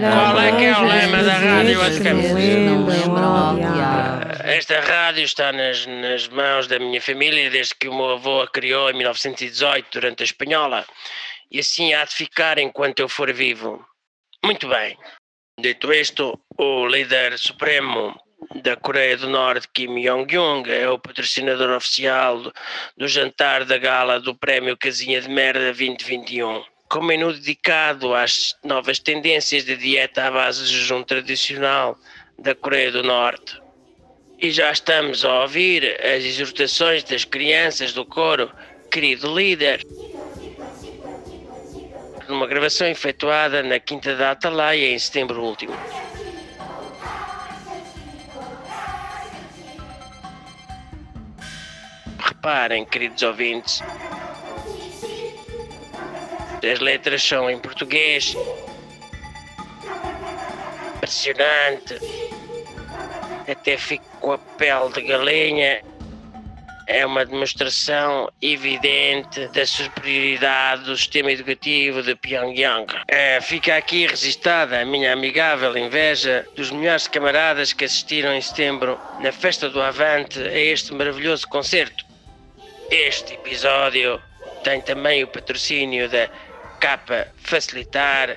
Qual 0.00 0.40
é 0.40 0.52
que 0.56 0.64
é 0.64 0.76
o 0.76 0.82
lema 0.82 1.22
da 1.22 1.32
rádio 1.34 1.80
antecâmara? 1.82 2.28
Esta 4.44 4.80
rádio 4.80 5.24
está 5.24 5.52
nas, 5.52 5.86
nas 5.86 6.28
mãos 6.28 6.66
da 6.66 6.78
minha 6.78 7.00
família 7.00 7.50
desde 7.50 7.74
que 7.74 7.88
o 7.88 7.94
meu 7.94 8.10
avô 8.10 8.42
a 8.42 8.48
criou 8.48 8.90
em 8.90 8.94
1918 8.94 9.88
durante 9.92 10.22
a 10.22 10.24
Espanhola. 10.24 10.84
E 11.50 11.60
assim 11.60 11.94
há 11.94 12.04
de 12.04 12.14
ficar 12.14 12.58
enquanto 12.58 13.00
eu 13.00 13.08
for 13.08 13.32
vivo. 13.32 13.84
Muito 14.44 14.68
bem. 14.68 14.96
Dito 15.58 15.90
isto, 15.90 16.38
o 16.58 16.86
líder 16.86 17.38
supremo 17.38 18.14
da 18.62 18.76
Coreia 18.76 19.16
do 19.16 19.26
Norte, 19.26 19.66
Kim 19.72 20.02
Jong-un, 20.02 20.62
é 20.66 20.86
o 20.86 20.98
patrocinador 20.98 21.74
oficial 21.74 22.52
do, 22.94 23.08
jantar 23.08 23.64
da 23.64 23.78
gala 23.78 24.20
do 24.20 24.34
Prémio 24.34 24.76
Casinha 24.76 25.18
de 25.18 25.30
Merda 25.30 25.72
2021. 25.72 26.62
Com 26.90 27.00
menu 27.00 27.32
dedicado 27.32 28.14
às 28.14 28.54
novas 28.62 28.98
tendências 28.98 29.64
de 29.64 29.78
dieta 29.78 30.26
à 30.26 30.30
base 30.30 30.62
de 30.66 30.78
jejum 30.78 31.02
tradicional 31.02 31.96
da 32.38 32.54
Coreia 32.54 32.92
do 32.92 33.02
Norte. 33.02 33.58
E 34.38 34.50
já 34.50 34.70
estamos 34.70 35.24
a 35.24 35.40
ouvir 35.40 35.98
as 36.04 36.22
exortações 36.22 37.02
das 37.02 37.24
crianças 37.24 37.94
do 37.94 38.04
coro, 38.04 38.52
querido 38.90 39.34
líder 39.34 39.82
numa 42.36 42.46
gravação 42.46 42.86
efetuada 42.86 43.62
na 43.62 43.80
Quinta 43.80 44.14
da 44.14 44.32
Atalaia 44.32 44.92
em 44.92 44.98
setembro 44.98 45.42
último. 45.42 45.74
Reparem, 52.18 52.84
queridos 52.84 53.22
ouvintes, 53.22 53.82
as 56.62 56.78
letras 56.78 57.22
são 57.22 57.48
em 57.48 57.58
português, 57.58 58.36
impressionante, 60.96 61.98
até 63.50 63.78
fico 63.78 64.04
com 64.20 64.32
a 64.32 64.38
pele 64.38 64.92
de 64.92 65.00
galinha 65.00 65.82
é 66.86 67.04
uma 67.04 67.24
demonstração 67.24 68.30
evidente 68.40 69.48
da 69.48 69.66
superioridade 69.66 70.84
do 70.84 70.96
sistema 70.96 71.32
educativo 71.32 72.02
de 72.02 72.14
Pyongyang. 72.14 72.86
É, 73.08 73.40
fica 73.40 73.76
aqui 73.76 74.06
registada 74.06 74.80
a 74.80 74.84
minha 74.84 75.12
amigável 75.12 75.76
inveja 75.76 76.46
dos 76.54 76.70
melhores 76.70 77.08
camaradas 77.08 77.72
que 77.72 77.84
assistiram 77.84 78.32
em 78.34 78.40
setembro 78.40 78.98
na 79.20 79.32
festa 79.32 79.68
do 79.68 79.82
Avante 79.82 80.40
a 80.40 80.58
este 80.58 80.94
maravilhoso 80.94 81.48
concerto. 81.48 82.04
Este 82.90 83.34
episódio 83.34 84.20
tem 84.62 84.80
também 84.80 85.24
o 85.24 85.28
patrocínio 85.28 86.08
da 86.08 86.28
Capa 86.78 87.26
Facilitar, 87.38 88.36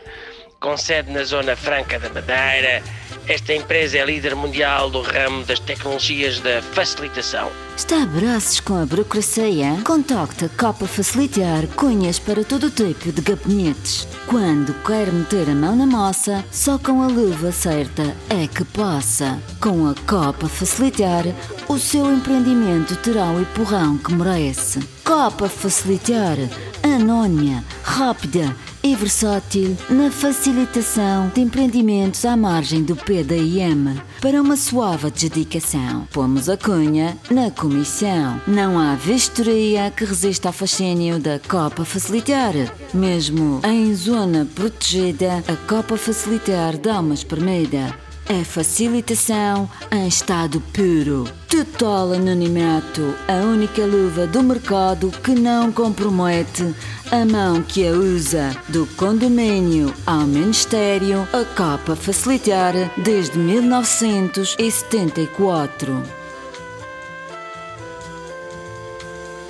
com 0.60 0.75
sede 0.75 1.12
na 1.12 1.24
Zona 1.24 1.56
Franca 1.56 2.00
da 2.00 2.10
Madeira 2.10 2.84
esta 3.29 3.53
empresa 3.53 4.00
é 4.00 4.05
líder 4.05 4.36
mundial 4.36 4.89
do 4.89 5.01
ramo 5.03 5.45
das 5.45 5.59
tecnologias 5.59 6.39
da 6.39 6.63
facilitação. 6.63 7.51
Está 7.77 8.01
a 8.01 8.05
braços 8.07 8.59
com 8.59 8.74
a 8.74 8.88
burocracia? 8.88 9.79
Contacta 9.86 10.48
a 10.48 10.50
Copa 10.50 10.88
Facilitar 10.88 11.67
cunhas 11.75 12.17
para 12.17 12.43
todo 12.43 12.71
tipo 12.71 13.12
de 13.12 13.21
gabinetes. 13.21 14.07
Quando 14.25 14.74
quer 14.83 15.13
meter 15.13 15.48
a 15.48 15.53
mão 15.53 15.75
na 15.75 15.86
moça, 15.86 16.43
só 16.51 16.79
com 16.79 17.03
a 17.03 17.07
luva 17.07 17.51
certa 17.51 18.01
é 18.31 18.48
que 18.48 18.65
possa. 18.65 19.39
Com 19.62 19.88
a 19.88 19.93
Copa 20.07 20.50
Facilitar, 20.50 21.25
o 21.67 21.77
seu 21.77 22.12
empreendimento 22.12 22.95
terá 22.95 23.25
o 23.25 23.41
empurrão 23.41 24.00
que 24.00 24.12
merece. 24.12 24.79
Copa 25.03 25.48
Facilitar, 25.48 26.38
anónima, 26.83 27.63
rápida 27.83 28.55
e 28.89 28.96
versátil 28.96 29.77
na 29.88 30.10
facilitação 30.10 31.29
de 31.36 31.41
empreendimentos 31.41 32.25
à 32.25 32.36
margem 32.36 32.81
do 32.81 32.96
PDIM. 32.96 34.01
Para 34.19 34.41
uma 34.41 34.58
suave 34.58 35.08
adjudicação, 35.08 36.08
pomos 36.12 36.50
a 36.50 36.58
cunha 36.58 37.15
na 37.29 37.51
comissão. 37.51 38.41
Não 38.48 38.79
há 38.79 38.96
vistoria 38.96 39.91
que 39.91 40.05
resista 40.05 40.50
ao 40.50 40.53
fascínio 40.53 41.19
da 41.19 41.38
Copa 41.38 41.86
Facilitar. 41.86 42.53
Mesmo 42.91 43.62
em 43.63 43.93
zona 43.93 44.48
protegida, 44.55 45.43
a 45.48 45.55
Copa 45.67 45.96
Facilitar 45.96 46.75
dá 46.75 47.00
uma 47.00 47.13
espremida 47.13 47.96
é 48.29 48.43
facilitação 48.43 49.69
em 49.91 50.07
estado 50.07 50.62
puro. 50.71 51.24
Total 51.50 52.13
anonimato, 52.13 53.15
a 53.27 53.43
única 53.43 53.83
luva 53.83 54.27
do 54.27 54.43
mercado 54.43 55.09
que 55.24 55.31
não 55.31 55.71
compromete 55.71 56.75
a 57.12 57.25
mão 57.25 57.63
que 57.63 57.88
a 57.88 57.91
usa. 57.91 58.55
Do 58.67 58.86
condomínio 58.95 59.91
ao 60.05 60.27
ministério, 60.27 61.27
a 61.33 61.43
capa 61.55 61.95
facilitar 61.95 62.75
desde 62.98 63.39
1974. 63.39 66.03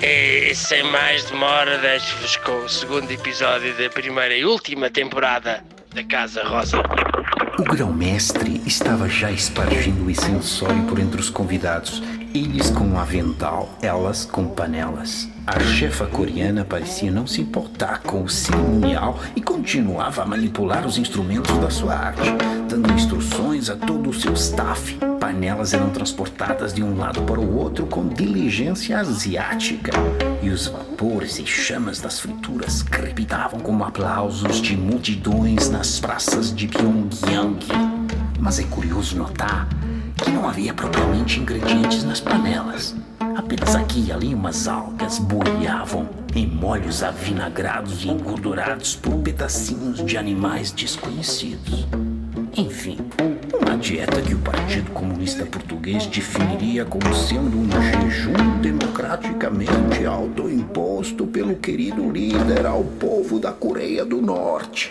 E 0.02 0.54
sem 0.54 0.82
mais 0.84 1.24
demora, 1.24 1.76
deixo-vos 1.76 2.36
com 2.36 2.64
o 2.64 2.68
segundo 2.68 3.10
episódio 3.10 3.76
da 3.76 3.90
primeira 3.90 4.34
e 4.34 4.46
última 4.46 4.88
temporada 4.88 5.62
da 5.94 6.04
Casa 6.04 6.44
Rosa. 6.44 6.78
O 7.58 7.64
grão-mestre 7.64 8.62
estava 8.64 9.08
já 9.08 9.30
espargindo 9.30 10.04
o 10.04 10.10
incensório 10.10 10.82
por 10.84 10.98
entre 10.98 11.20
os 11.20 11.28
convidados, 11.28 12.02
eles 12.34 12.70
com 12.70 12.84
um 12.84 12.98
avental, 12.98 13.76
elas 13.82 14.24
com 14.24 14.46
panelas. 14.46 15.28
A 15.46 15.58
chefa 15.58 16.06
coreana 16.06 16.64
parecia 16.64 17.10
não 17.10 17.26
se 17.26 17.40
importar 17.40 18.02
com 18.02 18.22
o 18.22 18.28
cerimonial 18.28 19.18
e 19.34 19.40
continuava 19.40 20.22
a 20.22 20.26
manipular 20.26 20.86
os 20.86 20.96
instrumentos 20.96 21.56
da 21.58 21.70
sua 21.70 21.94
arte, 21.94 22.30
dando 22.68 22.92
instruções 22.92 23.68
a 23.68 23.76
todo 23.76 24.10
o 24.10 24.14
seu 24.14 24.32
staff. 24.34 24.96
Panelas 25.30 25.72
eram 25.72 25.90
transportadas 25.90 26.74
de 26.74 26.82
um 26.82 26.98
lado 26.98 27.22
para 27.22 27.38
o 27.38 27.56
outro 27.56 27.86
com 27.86 28.08
diligência 28.08 28.98
asiática, 28.98 29.92
e 30.42 30.50
os 30.50 30.66
vapores 30.66 31.38
e 31.38 31.46
chamas 31.46 32.00
das 32.00 32.18
frituras 32.18 32.82
crepitavam 32.82 33.60
como 33.60 33.84
aplausos 33.84 34.60
de 34.60 34.76
multidões 34.76 35.70
nas 35.70 36.00
praças 36.00 36.52
de 36.52 36.66
Pyongyang. 36.66 37.64
Mas 38.40 38.58
é 38.58 38.64
curioso 38.64 39.16
notar 39.16 39.68
que 40.16 40.32
não 40.32 40.48
havia 40.48 40.74
propriamente 40.74 41.38
ingredientes 41.38 42.02
nas 42.02 42.18
panelas. 42.18 42.96
Apenas 43.36 43.76
aqui 43.76 44.06
e 44.08 44.12
ali 44.12 44.34
umas 44.34 44.66
algas 44.66 45.20
boiavam 45.20 46.08
em 46.34 46.44
molhos 46.44 47.04
avinagrados 47.04 48.04
e 48.04 48.08
engordurados 48.08 48.96
por 48.96 49.14
pedacinhos 49.18 50.04
de 50.04 50.16
animais 50.16 50.72
desconhecidos. 50.72 51.86
Enfim, 52.56 52.98
uma 53.54 53.76
dieta 53.76 54.20
que 54.20 54.34
o 54.34 54.38
Partido 54.38 54.90
Comunista 54.90 55.46
Português 55.46 56.06
definiria 56.06 56.84
como 56.84 57.14
sendo 57.14 57.56
um 57.56 57.68
jejum 57.70 58.60
democraticamente 58.60 60.04
autoimposto 60.04 61.26
pelo 61.28 61.54
querido 61.56 62.10
líder 62.10 62.66
ao 62.66 62.82
povo 62.82 63.38
da 63.38 63.52
Coreia 63.52 64.04
do 64.04 64.20
Norte. 64.20 64.90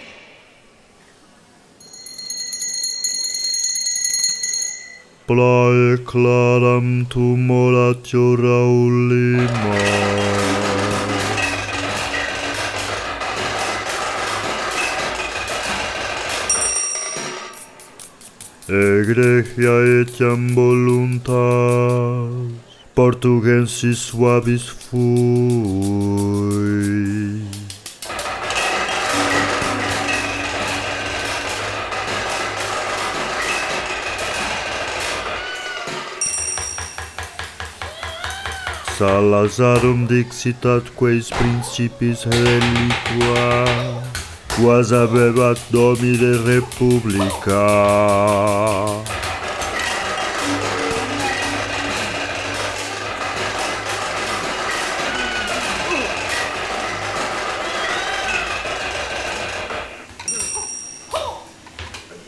Praia 5.28 5.98
claram 6.06 7.06
tu 7.10 7.20
moratio 7.20 8.36
Raulima. 8.36 9.48
egregia 18.70 19.74
etiam 20.02 20.54
voluntas, 20.54 21.34
portugensis 22.94 23.98
suavis 23.98 24.70
fui. 24.70 25.10
Salazarum 39.00 40.06
dixitatque 40.06 41.22
principis 41.40 42.26
reliquas, 42.26 43.89
Quasi 44.62 44.94
aveva 44.94 45.56
nomi 45.72 46.18
de 46.18 46.38
Repubblica. 46.46 47.66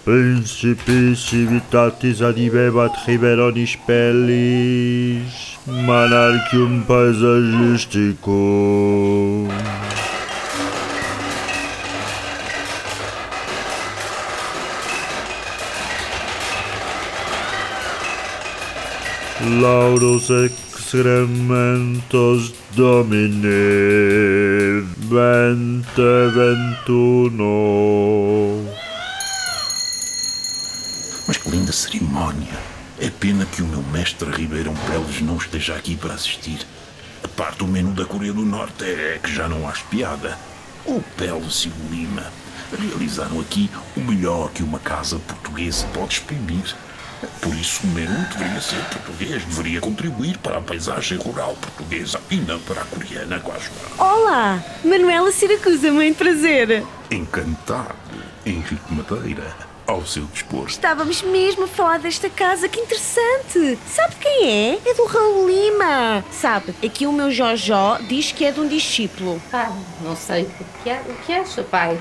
Principi 0.03 1.15
civitatis 1.15 2.21
adivebat 2.21 2.91
riveronis 3.05 3.77
pellis, 3.85 5.57
monarchium 5.67 6.83
paisagisticum. 6.87 9.80
Laudos 19.43 20.29
excrementos 20.29 22.53
Domini, 22.73 23.41
vente 24.97 26.29
ventuno. 26.31 27.49
Mas 31.27 31.37
que 31.37 31.49
linda 31.49 31.71
cerimónia! 31.71 32.53
É 32.99 33.09
pena 33.09 33.47
que 33.47 33.63
o 33.63 33.67
meu 33.67 33.81
mestre 33.81 34.29
Ribeirão 34.29 34.75
Peles 34.75 35.21
não 35.21 35.37
esteja 35.37 35.75
aqui 35.75 35.95
para 35.95 36.13
assistir. 36.13 36.59
A 37.23 37.27
parte 37.27 37.57
do 37.57 37.67
menu 37.67 37.93
da 37.93 38.05
Coreia 38.05 38.33
do 38.33 38.45
Norte 38.45 38.83
é 38.83 39.19
que 39.23 39.33
já 39.33 39.49
não 39.49 39.67
há 39.67 39.71
piada. 39.89 40.37
O 40.85 41.01
Peles 41.17 41.65
e 41.65 41.69
o 41.69 41.73
Lima 41.89 42.31
realizaram 42.77 43.39
aqui 43.39 43.71
o 43.97 44.01
melhor 44.01 44.51
que 44.51 44.61
uma 44.61 44.77
casa 44.77 45.17
portuguesa 45.17 45.87
pode 45.87 46.13
exprimir. 46.13 46.75
Por 47.41 47.55
isso 47.55 47.81
o 47.83 47.87
deveria 47.87 48.61
ser 48.61 48.83
português, 48.85 49.43
deveria 49.45 49.79
contribuir 49.79 50.37
para 50.39 50.57
a 50.57 50.61
paisagem 50.61 51.17
rural 51.17 51.55
portuguesa 51.61 52.19
e 52.31 52.37
não 52.37 52.59
para 52.61 52.81
a 52.81 52.85
coreana, 52.85 53.39
quase. 53.39 53.69
Olá, 53.97 54.63
Manuela 54.83 55.31
Siracusa, 55.31 55.91
muito 55.91 56.17
prazer. 56.17 56.83
Encantado, 57.11 57.95
Henrique 58.45 58.91
Madeira, 58.91 59.55
ao 59.85 60.05
seu 60.05 60.25
dispor. 60.25 60.67
Estávamos 60.67 61.21
mesmo 61.21 61.65
a 61.65 61.67
falar 61.67 61.99
desta 61.99 62.29
casa, 62.29 62.67
que 62.67 62.79
interessante. 62.79 63.77
Sabe 63.87 64.15
quem 64.19 64.49
é? 64.49 64.79
É 64.83 64.93
do 64.95 65.05
Raul 65.05 65.47
Lima. 65.47 66.25
Sabe, 66.31 66.73
aqui 66.83 67.05
o 67.05 67.11
meu 67.11 67.29
Jojó 67.29 67.99
diz 68.07 68.31
que 68.31 68.45
é 68.45 68.51
de 68.51 68.59
um 68.59 68.67
discípulo. 68.67 69.39
Ah, 69.53 69.71
não 70.01 70.15
sei 70.15 70.43
o 70.43 70.83
que, 70.83 70.89
é, 70.89 71.01
o 71.07 71.13
que 71.25 71.33
acha, 71.33 71.61
pai. 71.61 71.99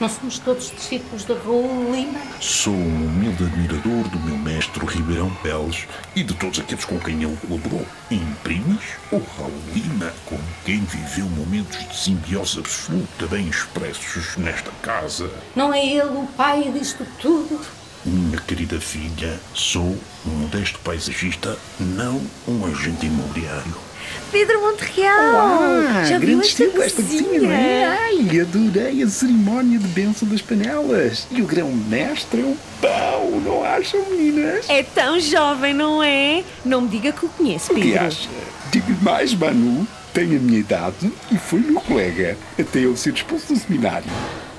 Não 0.00 0.08
somos 0.08 0.38
todos 0.38 0.70
discípulos 0.70 1.24
de 1.24 1.32
Raul 1.32 1.92
Lima? 1.92 2.20
Sou 2.40 2.72
um 2.72 3.06
humilde 3.06 3.42
admirador 3.42 4.08
do 4.08 4.20
meu 4.20 4.36
mestre 4.58 4.84
Ribeirão 4.84 5.30
Peles 5.40 5.86
e 6.16 6.24
de 6.24 6.34
todos 6.34 6.58
aqueles 6.58 6.84
com 6.84 6.98
quem 6.98 7.22
ele 7.22 7.38
colaborou. 7.46 7.86
Imprimes 8.10 8.82
o 9.12 9.18
Raul 9.18 9.52
Lima, 9.72 10.12
com 10.26 10.38
quem 10.64 10.80
viveu 10.80 11.26
momentos 11.26 11.78
de 11.78 11.96
simbiose 11.96 12.58
absoluta 12.58 13.28
bem 13.28 13.46
expressos 13.46 14.36
nesta 14.36 14.72
casa. 14.82 15.30
Não 15.54 15.72
é 15.72 15.86
ele 15.86 16.18
o 16.18 16.28
pai 16.36 16.72
disto 16.72 17.06
tudo? 17.20 17.60
Minha 18.04 18.38
querida 18.38 18.80
filha, 18.80 19.38
sou 19.54 19.96
um 20.26 20.30
modesto 20.30 20.80
paisagista, 20.80 21.56
não 21.78 22.20
um 22.48 22.66
agente 22.66 23.06
imobiliário. 23.06 23.87
Pedro 24.30 24.60
Monterreal. 24.60 25.34
Olá, 25.34 26.04
Já 26.04 26.18
viu 26.18 26.40
esta 26.40 26.64
estilo 26.64 26.82
esta 26.82 27.02
cozinha, 27.02 27.40
não 27.40 27.50
é? 27.52 27.84
Ai, 27.86 28.40
adorei 28.40 29.02
a 29.02 29.08
cerimónia 29.08 29.78
de 29.78 29.86
bênção 29.88 30.28
das 30.28 30.42
panelas. 30.42 31.26
E 31.30 31.40
o 31.40 31.46
grão-mestre 31.46 32.42
é 32.42 32.44
um 32.44 32.56
pão, 32.80 33.40
não 33.40 33.64
acham, 33.64 34.04
meninas? 34.10 34.68
É 34.68 34.82
tão 34.82 35.18
jovem, 35.18 35.72
não 35.72 36.02
é? 36.02 36.44
Não 36.64 36.82
me 36.82 36.88
diga 36.88 37.10
que 37.12 37.24
o 37.24 37.28
conhece, 37.30 37.72
O 37.72 37.74
que 37.74 37.80
Pedro. 37.82 38.04
acha? 38.06 38.28
Digo 38.70 38.92
mais, 39.02 39.34
Manu, 39.34 39.86
tem 40.12 40.24
a 40.36 40.38
minha 40.40 40.58
idade 40.58 41.10
e 41.32 41.38
foi 41.38 41.60
meu 41.60 41.80
colega, 41.80 42.36
até 42.58 42.80
ele 42.80 42.96
ser 42.96 43.14
expulso 43.14 43.54
do 43.54 43.58
seminário. 43.58 44.10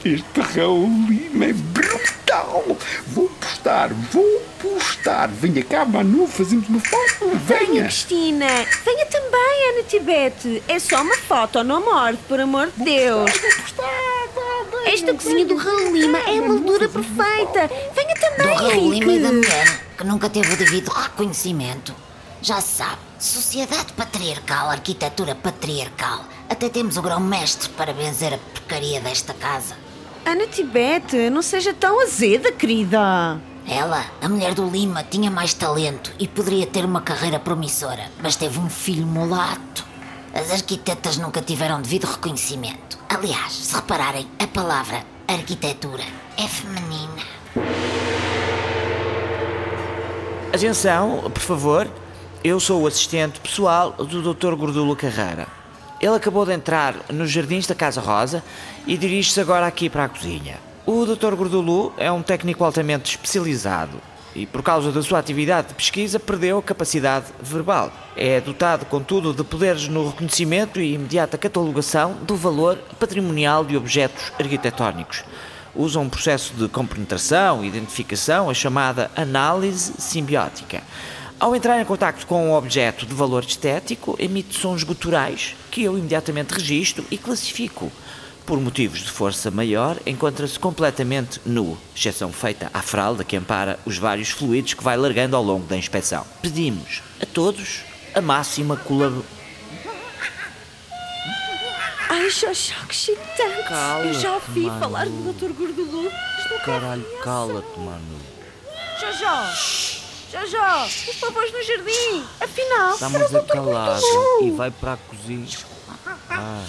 Este 0.04 0.24
Raul 0.40 0.90
Lima 1.08 1.46
é 1.46 1.54
brutal. 1.54 1.99
Vou 3.08 3.30
postar, 3.30 3.90
vou 3.94 4.42
postar. 4.62 5.28
Venha 5.30 5.64
cá, 5.64 5.86
Manu, 5.86 6.28
fazemos 6.28 6.68
uma 6.70 6.80
foto. 6.80 7.30
Venha, 7.46 7.60
Venha. 7.68 7.84
Cristina. 7.84 8.48
Venha 8.86 9.06
também, 9.08 9.70
Ana 9.74 9.84
Tibete. 9.88 10.64
É 10.68 10.80
só 10.80 11.02
uma 11.02 11.18
foto, 11.18 11.64
não 11.64 11.84
morde, 11.84 12.18
por 12.28 12.40
amor 12.40 12.68
de 12.76 12.84
Deus. 12.84 13.32
Esta 14.86 15.14
cozinha 15.14 15.46
do 15.46 15.56
Raul 15.56 15.96
Lima 15.96 16.18
é 16.20 16.38
a 16.40 16.42
moldura 16.42 16.90
perfeita. 16.90 17.70
Venha 17.94 18.16
Do 18.16 18.20
também, 18.22 18.56
Raul 18.56 18.92
Lima 18.94 19.14
e 19.14 19.20
da 19.20 19.30
Henrique. 19.30 19.48
mulher, 19.48 19.84
que 19.98 20.04
nunca 20.04 20.30
teve 20.30 20.54
o 20.54 20.58
devido 20.58 20.90
reconhecimento. 20.90 21.94
Já 22.42 22.62
se 22.62 22.78
sabe, 22.78 22.98
sociedade 23.20 23.92
patriarcal, 23.94 24.70
arquitetura 24.70 25.36
patriarcal. 25.36 26.24
Até 26.50 26.70
temos 26.70 26.96
o 26.98 27.02
grão-mestre 27.02 27.70
para 27.70 27.94
benzer 27.94 28.34
a 28.34 28.38
porcaria 28.38 29.00
desta 29.02 29.34
casa. 29.34 29.76
Ana 30.30 30.46
Tibete, 30.46 31.28
não 31.32 31.42
seja 31.42 31.74
tão 31.74 32.04
azeda, 32.04 32.52
querida. 32.52 33.42
Ela, 33.68 34.06
a 34.22 34.30
mulher 34.30 34.54
do 34.54 34.64
Lima, 34.70 35.04
tinha 35.04 35.32
mais 35.32 35.56
talento 35.56 36.14
e 36.20 36.28
poderia 36.28 36.68
ter 36.68 36.86
uma 36.86 37.02
carreira 37.02 37.40
promissora, 37.40 38.12
mas 38.22 38.36
teve 38.36 38.60
um 38.60 38.70
filho 38.70 39.08
mulato. 39.08 39.84
As 40.32 40.52
arquitetas 40.52 41.18
nunca 41.18 41.42
tiveram 41.42 41.82
devido 41.82 42.06
reconhecimento. 42.06 43.00
Aliás, 43.10 43.54
se 43.54 43.76
repararem, 43.76 44.28
a 44.38 44.46
palavra 44.46 45.04
arquitetura 45.28 46.04
é 46.38 46.48
feminina. 46.48 47.24
Atenção, 50.54 51.22
por 51.34 51.42
favor. 51.42 51.88
Eu 52.44 52.60
sou 52.60 52.84
o 52.84 52.88
assistente 52.88 53.40
pessoal 53.40 53.94
do 53.94 54.32
Dr. 54.32 54.54
Gordulo 54.54 54.96
Carreira. 54.96 55.59
Ele 56.02 56.16
acabou 56.16 56.46
de 56.46 56.54
entrar 56.54 56.96
nos 57.10 57.30
jardins 57.30 57.68
da 57.68 57.76
Casa 57.76 58.00
Rosa 58.00 58.42
e 58.88 58.98
dirige-se 58.98 59.40
agora 59.42 59.68
aqui 59.68 59.90
para 59.90 60.06
a 60.06 60.10
cozinha. 60.10 60.58
O 60.86 61.06
Dr. 61.06 61.36
Gordulu 61.36 61.94
é 61.98 62.10
um 62.12 62.22
técnico 62.22 62.64
altamente 62.64 63.12
especializado 63.12 64.02
e, 64.34 64.46
por 64.46 64.64
causa 64.64 64.92
da 64.92 65.04
sua 65.04 65.20
atividade 65.20 65.70
de 65.70 65.74
pesquisa, 65.74 66.20
perdeu 66.20 66.58
a 66.58 66.64
capacidade 66.64 67.26
verbal. 67.42 67.92
É 68.16 68.40
dotado, 68.40 68.86
contudo, 68.86 69.34
de 69.34 69.44
poderes 69.44 69.88
no 69.90 70.08
reconhecimento 70.08 70.80
e 70.80 70.94
imediata 70.94 71.38
catalogação 71.38 72.14
do 72.22 72.36
valor 72.36 72.78
patrimonial 72.98 73.66
de 73.66 73.76
objetos 73.76 74.32
arquitetónicos. 74.40 75.24
Usa 75.76 76.00
um 76.00 76.10
processo 76.10 76.54
de 76.54 76.68
compenetração 76.70 77.64
e 77.64 77.68
identificação, 77.68 78.50
a 78.50 78.54
chamada 78.54 79.12
análise 79.16 79.94
simbiótica. 79.98 80.82
Ao 81.40 81.56
entrar 81.56 81.80
em 81.80 81.86
contato 81.86 82.28
com 82.28 82.50
um 82.50 82.54
objeto 82.54 83.06
de 83.06 83.14
valor 83.14 83.46
estético, 83.46 84.14
emite 84.20 84.60
sons 84.60 84.84
guturais 84.84 85.56
que 85.72 85.84
eu 85.84 85.98
imediatamente 85.98 86.54
registro 86.54 87.06
e 87.10 87.18
classifico. 87.18 87.90
Por 88.46 88.60
motivos 88.60 89.00
de 89.00 89.10
força 89.10 89.50
maior, 89.50 89.96
encontra-se 90.06 90.60
completamente 90.60 91.40
nu, 91.46 91.78
exceção 91.96 92.34
feita 92.34 92.70
à 92.74 92.82
fralda 92.82 93.24
que 93.24 93.38
ampara 93.38 93.80
os 93.86 93.98
vários 93.98 94.30
fluidos 94.32 94.74
que 94.74 94.84
vai 94.84 94.98
largando 94.98 95.38
ao 95.38 95.44
longo 95.44 95.66
da 95.66 95.78
inspeção. 95.78 96.26
Pedimos 96.42 97.02
a 97.22 97.26
todos 97.26 97.84
a 98.14 98.20
máxima 98.20 98.76
colaboração. 98.76 99.24
Ai, 102.10 102.30
Xoxó, 102.32 102.74
que 102.86 102.94
excitante. 102.96 103.70
Cala-te, 103.70 104.08
Eu 104.08 104.14
já 104.16 104.34
ouvi 104.34 104.66
falar 104.78 105.06
do 105.06 105.32
Dr. 105.32 105.54
Gordulu. 105.54 106.12
Caralho, 106.66 107.06
cala-te, 107.24 107.80
mano. 107.80 108.20
Xoxó, 109.00 109.46
Xoxó, 110.32 110.86
os 111.10 111.16
pavões 111.16 111.52
no 111.52 111.64
jardim. 111.64 112.24
Afinal, 112.40 112.94
Estamos 112.94 113.36
a 113.36 113.44
calar 113.44 114.00
Gordulu. 114.00 114.48
e 114.48 114.52
vai 114.52 114.70
para 114.72 114.94
a 114.94 114.98
cozinha. 114.98 115.48
Ah, 116.30 116.64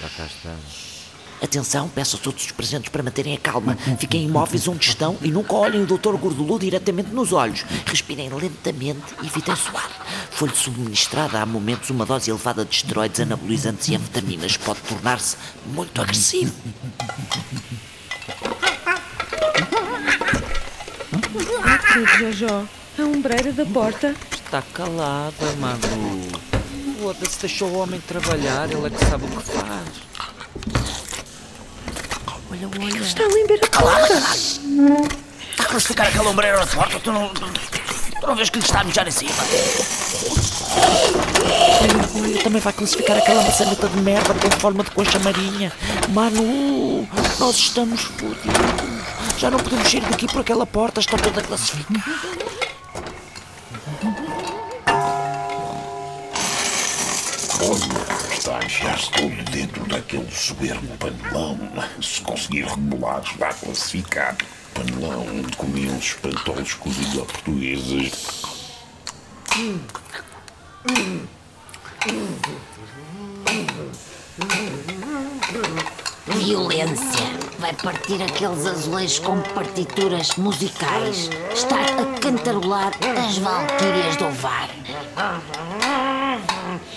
já 0.00 0.08
cá 0.08 0.26
estamos. 0.26 0.92
Atenção, 1.40 1.88
peço 1.88 2.16
a 2.16 2.18
todos 2.20 2.44
os 2.44 2.52
presentes 2.52 2.88
para 2.90 3.02
manterem 3.02 3.34
a 3.34 3.38
calma. 3.38 3.76
Fiquem 3.98 4.24
imóveis 4.26 4.68
onde 4.68 4.88
estão 4.88 5.18
e 5.22 5.28
nunca 5.28 5.54
olhem 5.54 5.82
o 5.82 5.86
Dr. 5.86 6.14
Gordolu 6.16 6.56
diretamente 6.58 7.10
nos 7.10 7.32
olhos. 7.32 7.64
Respirem 7.86 8.28
lentamente 8.28 9.02
e 9.22 9.26
evitem 9.26 9.56
suar. 9.56 9.90
Foi-lhe 10.30 10.54
subministrada 10.54 11.40
há 11.40 11.46
momentos 11.46 11.90
uma 11.90 12.06
dose 12.06 12.30
elevada 12.30 12.64
de 12.64 12.74
esteroides 12.76 13.18
anabolizantes 13.20 13.88
e 13.88 13.96
anfetaminas. 13.96 14.56
Pode 14.56 14.80
tornar-se 14.82 15.36
muito 15.66 16.00
agressivo. 16.00 16.52
Credo, 21.92 22.06
Jojo. 22.06 22.68
A 22.98 23.02
ombreira 23.02 23.52
da 23.52 23.66
porta. 23.66 24.14
Está 24.32 24.62
calada, 24.72 25.52
Manu. 25.58 26.26
Foda-se, 26.98 27.40
deixou 27.40 27.68
o 27.68 27.78
homem 27.80 28.00
trabalhar, 28.00 28.70
ele 28.70 28.86
é 28.86 28.90
que 28.90 29.04
sabe 29.04 29.24
o 29.24 29.28
que 29.28 29.42
faz. 29.42 29.88
Olha, 32.50 32.68
olha. 32.80 32.98
Está 32.98 33.24
a 33.24 33.28
lamber 33.28 33.60
a 33.62 33.80
porta. 33.80 34.14
Está 34.14 35.64
a 35.64 35.66
classificar 35.66 36.06
aquela 36.06 36.30
ombreira 36.30 36.60
na 36.60 36.66
porta? 36.66 36.98
Tu 36.98 37.12
não, 37.12 37.28
tu 37.28 38.26
não 38.26 38.36
vês 38.36 38.48
que 38.48 38.58
lhe 38.58 38.64
está 38.64 38.80
a 38.80 38.84
mijar 38.84 39.06
em 39.06 39.10
cima? 39.10 39.32
Olha, 42.14 42.42
também 42.42 42.60
vai 42.62 42.72
classificar 42.72 43.18
aquela 43.18 43.42
maçaneta 43.42 43.86
de 43.88 44.00
merda 44.00 44.32
com 44.32 44.50
forma 44.60 44.82
de 44.82 44.90
concha 44.92 45.18
marinha. 45.18 45.70
Manu, 46.08 47.06
nós 47.38 47.56
estamos 47.56 48.00
fodidos. 48.00 48.71
Já 49.38 49.50
não 49.50 49.58
podemos 49.58 49.90
sair 49.90 50.00
daqui 50.02 50.26
por 50.26 50.40
aquela 50.40 50.64
porta, 50.64 51.00
está 51.00 51.16
toda 51.16 51.42
classificada. 51.42 52.02
Olha, 57.64 58.34
está 58.34 58.58
a 58.58 58.64
enfiar-se 58.64 59.10
todo 59.10 59.50
dentro 59.50 59.84
daquele 59.86 60.30
soberbo 60.30 60.96
panelão. 60.98 61.58
Se 62.00 62.20
conseguir 62.20 62.64
rebolar, 62.66 63.22
vai 63.38 63.54
classificar. 63.54 64.36
Panelão 64.74 65.26
com 65.56 65.66
mil 65.66 65.96
espantosos 65.96 66.74
cozidos 66.74 67.18
a 67.18 67.24
portugueses. 67.24 68.42
Violência. 76.26 77.26
Vai 77.58 77.72
partir 77.74 78.22
aqueles 78.22 78.64
azulejos 78.64 79.18
com 79.18 79.40
partituras 79.40 80.36
musicais. 80.36 81.28
Está 81.52 81.76
a 81.76 82.20
cantarolar 82.20 82.92
as 83.18 83.38
Valquírias 83.38 84.16
do 84.16 84.26
Ovar. 84.26 84.70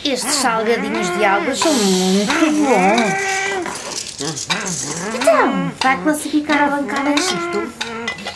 Estes 0.04 0.36
salgadinhos 0.36 1.10
de 1.18 1.26
algas 1.26 1.58
são 1.58 1.74
muito 1.74 2.34
bons. 2.40 3.36
Então, 5.16 5.72
vai 5.82 6.04
classificar 6.04 6.64
a 6.64 6.68
bancada 6.78 7.10
em 7.10 7.18
xisto? 7.18 7.74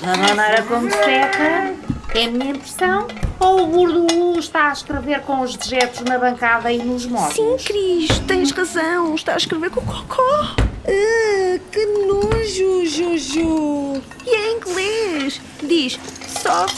Da 0.02 0.18
maneira 0.18 0.64
como 0.64 0.90
seca, 0.90 1.76
é 2.16 2.26
a 2.26 2.32
minha 2.32 2.52
impressão? 2.52 3.08
Ou 3.40 3.64
o 3.64 3.68
gordo 3.68 4.40
está 4.40 4.70
a 4.70 4.74
escrever 4.74 5.22
com 5.22 5.42
os 5.42 5.56
dejetos 5.56 6.02
na 6.02 6.18
bancada 6.18 6.72
e 6.72 6.80
nos 6.80 7.06
móveis? 7.06 7.36
Sim, 7.36 7.56
Cris, 7.64 8.20
tens 8.28 8.52
razão. 8.52 9.14
Está 9.14 9.36
a 9.36 9.38
escrever 9.38 9.70
com 9.70 9.82
cocó. 9.82 10.69
Ah, 10.88 11.60
que 11.72 11.86
nojo, 11.86 12.86
Jojo. 12.86 14.02
E 14.26 14.30
é 14.30 14.52
em 14.52 14.56
inglês. 14.56 15.42
Diz 15.64 16.00
soft 16.42 16.76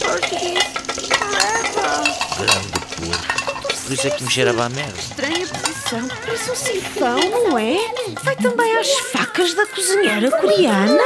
Portuguese 0.00 0.66
forever. 1.18 2.04
Grande 2.38 2.80
porco. 2.96 3.76
Por 3.84 3.92
isso 3.92 4.06
é 4.06 4.10
que 4.10 4.24
me 4.24 4.30
cheirava 4.30 4.64
a 4.64 4.68
merda. 4.68 4.98
Estranha 4.98 5.46
posição. 5.46 6.08
Parece 6.24 6.50
um 6.50 6.54
sifão, 6.56 7.18
não 7.18 7.58
é? 7.58 7.76
Vai 8.22 8.36
também 8.36 8.76
às 8.78 8.90
facas 9.12 9.54
da 9.54 9.66
cozinheira 9.66 10.30
coreana? 10.30 11.02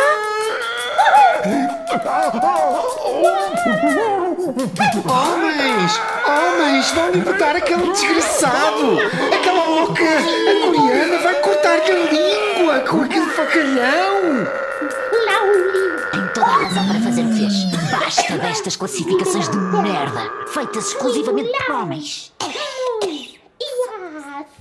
Homens! 4.50 6.00
Homens! 6.26 6.90
Vão 6.90 7.10
libertar 7.12 7.54
aquele 7.54 7.92
desgraçado! 7.92 8.98
Aquela 9.32 9.64
louca 9.64 10.02
a 10.02 10.66
coreana 10.66 11.18
vai 11.18 11.34
cortar-lhe 11.40 11.92
a 11.92 12.10
língua 12.10 12.80
com 12.80 13.02
aquele 13.02 13.26
facalhão! 13.26 14.46
Tem 16.10 16.26
toda 16.34 16.46
a 16.46 16.64
razão 16.64 16.88
para 16.88 17.00
fazer 17.00 17.22
o 17.22 17.28
que 17.28 17.38
fez. 17.38 17.90
Basta 17.92 18.38
destas 18.38 18.74
classificações 18.74 19.48
de 19.48 19.56
merda, 19.56 20.32
feitas 20.48 20.88
exclusivamente 20.88 21.52
por 21.64 21.74
homens. 21.76 22.32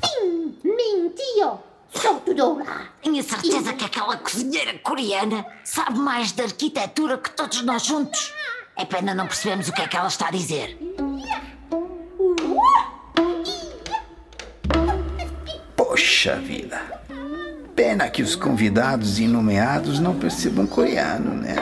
Sim, 0.06 0.56
mentiu! 0.64 1.60
Sou 1.92 2.20
tudo 2.20 2.60
lá. 2.60 2.90
Tenho 3.02 3.20
a 3.20 3.24
certeza 3.24 3.74
que 3.74 3.86
aquela 3.86 4.18
cozinheira 4.18 4.78
coreana 4.84 5.44
sabe 5.64 5.98
mais 5.98 6.32
de 6.32 6.44
arquitetura 6.44 7.18
que 7.18 7.32
todos 7.32 7.64
nós 7.64 7.84
juntos. 7.84 8.32
É 8.80 8.86
pena 8.86 9.14
não 9.14 9.28
percebemos 9.28 9.68
o 9.68 9.74
que 9.74 9.82
é 9.82 9.88
que 9.90 9.98
ela 9.98 10.08
está 10.08 10.30
a 10.30 10.32
dizer. 10.32 10.78
Poxa 15.76 16.38
vida. 16.38 16.80
Pena 17.76 18.10
que 18.10 18.24
os 18.24 18.38
convidados 18.38 19.20
e 19.20 19.28
nomeados 19.28 20.00
não 20.00 20.16
percebam 20.16 20.66
coreano, 20.66 21.34
né? 21.34 21.58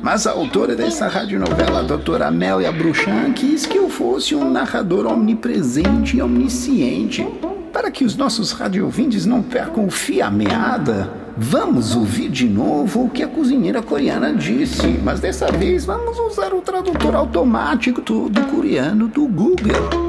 Mas 0.00 0.28
a 0.28 0.30
autora 0.30 0.76
dessa 0.76 1.08
radionovela, 1.08 1.80
a 1.80 1.82
doutora 1.82 2.28
Amélia 2.28 2.70
Bruchan, 2.70 3.32
quis 3.32 3.66
que 3.66 3.76
eu 3.76 3.90
fosse 3.90 4.36
um 4.36 4.48
narrador 4.48 5.06
omnipresente 5.06 6.18
e 6.18 6.22
omnisciente. 6.22 7.26
Para 7.72 7.90
que 7.90 8.04
os 8.04 8.14
nossos 8.14 8.52
radiovintes 8.52 9.26
não 9.26 9.42
percam 9.42 9.86
o 9.86 9.90
fio 9.90 10.24
à 10.24 10.30
meada, 10.30 11.23
vamos 11.36 11.94
ouvir 11.96 12.28
de 12.28 12.48
novo 12.48 13.04
o 13.04 13.10
que 13.10 13.22
a 13.22 13.28
cozinheira 13.28 13.82
coreana 13.82 14.32
disse. 14.32 14.86
Mas 15.02 15.20
dessa 15.20 15.50
vez 15.50 15.84
vamos 15.84 16.18
usar 16.18 16.52
o 16.52 16.60
tradutor 16.60 17.14
automático 17.14 18.00
do, 18.00 18.30
coreano 18.50 19.08
do 19.08 19.26
Google. 19.26 20.03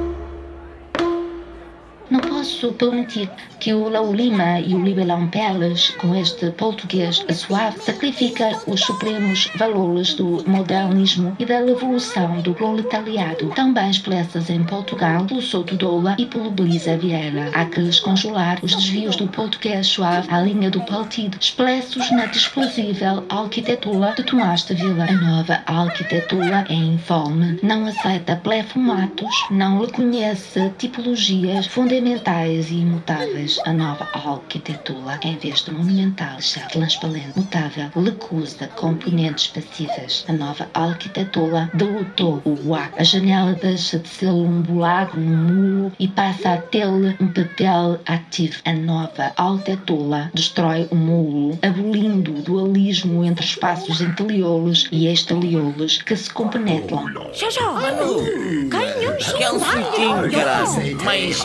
Posso 2.45 2.73
permitir 2.73 3.27
que 3.59 3.73
o 3.73 3.89
Lau 3.89 4.13
Lima 4.13 4.59
e 4.59 4.75
o 4.75 4.83
Libelão 4.83 5.27
Peles, 5.29 5.89
com 5.97 6.13
este 6.13 6.51
português 6.51 7.25
suave, 7.33 7.79
sacrifiquem 7.79 8.55
os 8.67 8.81
supremos 8.81 9.49
valores 9.55 10.13
do 10.13 10.47
modernismo 10.47 11.35
e 11.39 11.45
da 11.45 11.57
revolução 11.57 12.41
do 12.41 12.53
proletariado, 12.53 13.49
tão 13.55 13.73
bem 13.73 13.89
expressas 13.89 14.51
em 14.51 14.63
Portugal 14.63 15.25
pelo 15.25 15.41
Souto 15.41 15.75
Doula 15.75 16.15
e 16.19 16.27
pelo 16.27 16.51
Belisa 16.51 16.95
Vieira. 16.95 17.49
Há 17.55 17.65
que 17.65 17.81
descongelar 17.81 18.59
os 18.61 18.75
desvios 18.75 19.15
do 19.15 19.27
português 19.27 19.87
suave 19.87 20.27
à 20.29 20.39
linha 20.41 20.69
do 20.69 20.81
partido, 20.81 21.39
expressos 21.41 22.11
na 22.11 22.27
desprezível 22.27 23.23
arquitetura 23.27 24.13
de 24.15 24.23
Tomás 24.23 24.63
de 24.65 24.75
Vila. 24.75 25.05
A 25.05 25.13
nova 25.13 25.63
arquitetura 25.65 26.63
é 26.69 26.75
informe, 26.75 27.57
não 27.63 27.87
aceita 27.87 28.35
plefomatos, 28.35 29.33
não 29.49 29.79
reconhece 29.79 30.71
tipologias 30.77 31.65
fundamentais 31.65 32.34
e 32.43 32.81
imutáveis. 32.81 33.59
A 33.65 33.71
nova 33.71 34.07
arquitetura, 34.13 35.19
em 35.23 35.37
vez 35.37 35.63
de 35.63 35.71
monumental, 35.71 36.33
deixar 36.33 36.67
transparente, 36.67 37.31
mutável, 37.35 37.89
recusa 37.95 38.67
componentes 38.75 39.47
passivas. 39.47 40.25
A 40.27 40.33
nova 40.33 40.67
arquitetura 40.73 41.69
derrotou 41.73 42.41
o 42.43 42.75
ar. 42.75 42.91
A 42.97 43.03
janela 43.03 43.53
deixa 43.53 43.99
de 43.99 44.07
ser 44.07 44.27
um 44.27 44.61
buraco, 44.61 45.17
um 45.17 45.21
muro 45.21 45.91
e 45.97 46.07
passa 46.07 46.53
a 46.53 46.57
ter 46.57 46.87
um 46.87 47.27
papel 47.27 47.99
ativo. 48.05 48.55
A 48.65 48.73
nova 48.73 49.31
arquitetura 49.37 50.29
destrói 50.33 50.87
o 50.91 50.95
muro, 50.95 51.57
abolindo 51.61 52.31
o 52.37 52.41
dualismo 52.41 53.23
entre 53.23 53.45
espaços 53.45 54.01
interiores 54.01 54.87
e 54.91 55.07
exteriores 55.07 56.01
que 56.01 56.15
se 56.15 56.29
compenetram. 56.29 57.05
Jojo, 57.33 57.73
Manu, 57.73 58.69
ganha 58.69 59.11
um 59.11 59.13
Aquele 59.13 59.59
frutinho, 59.59 60.31
caralho. 60.31 60.97
Mas 61.03 61.43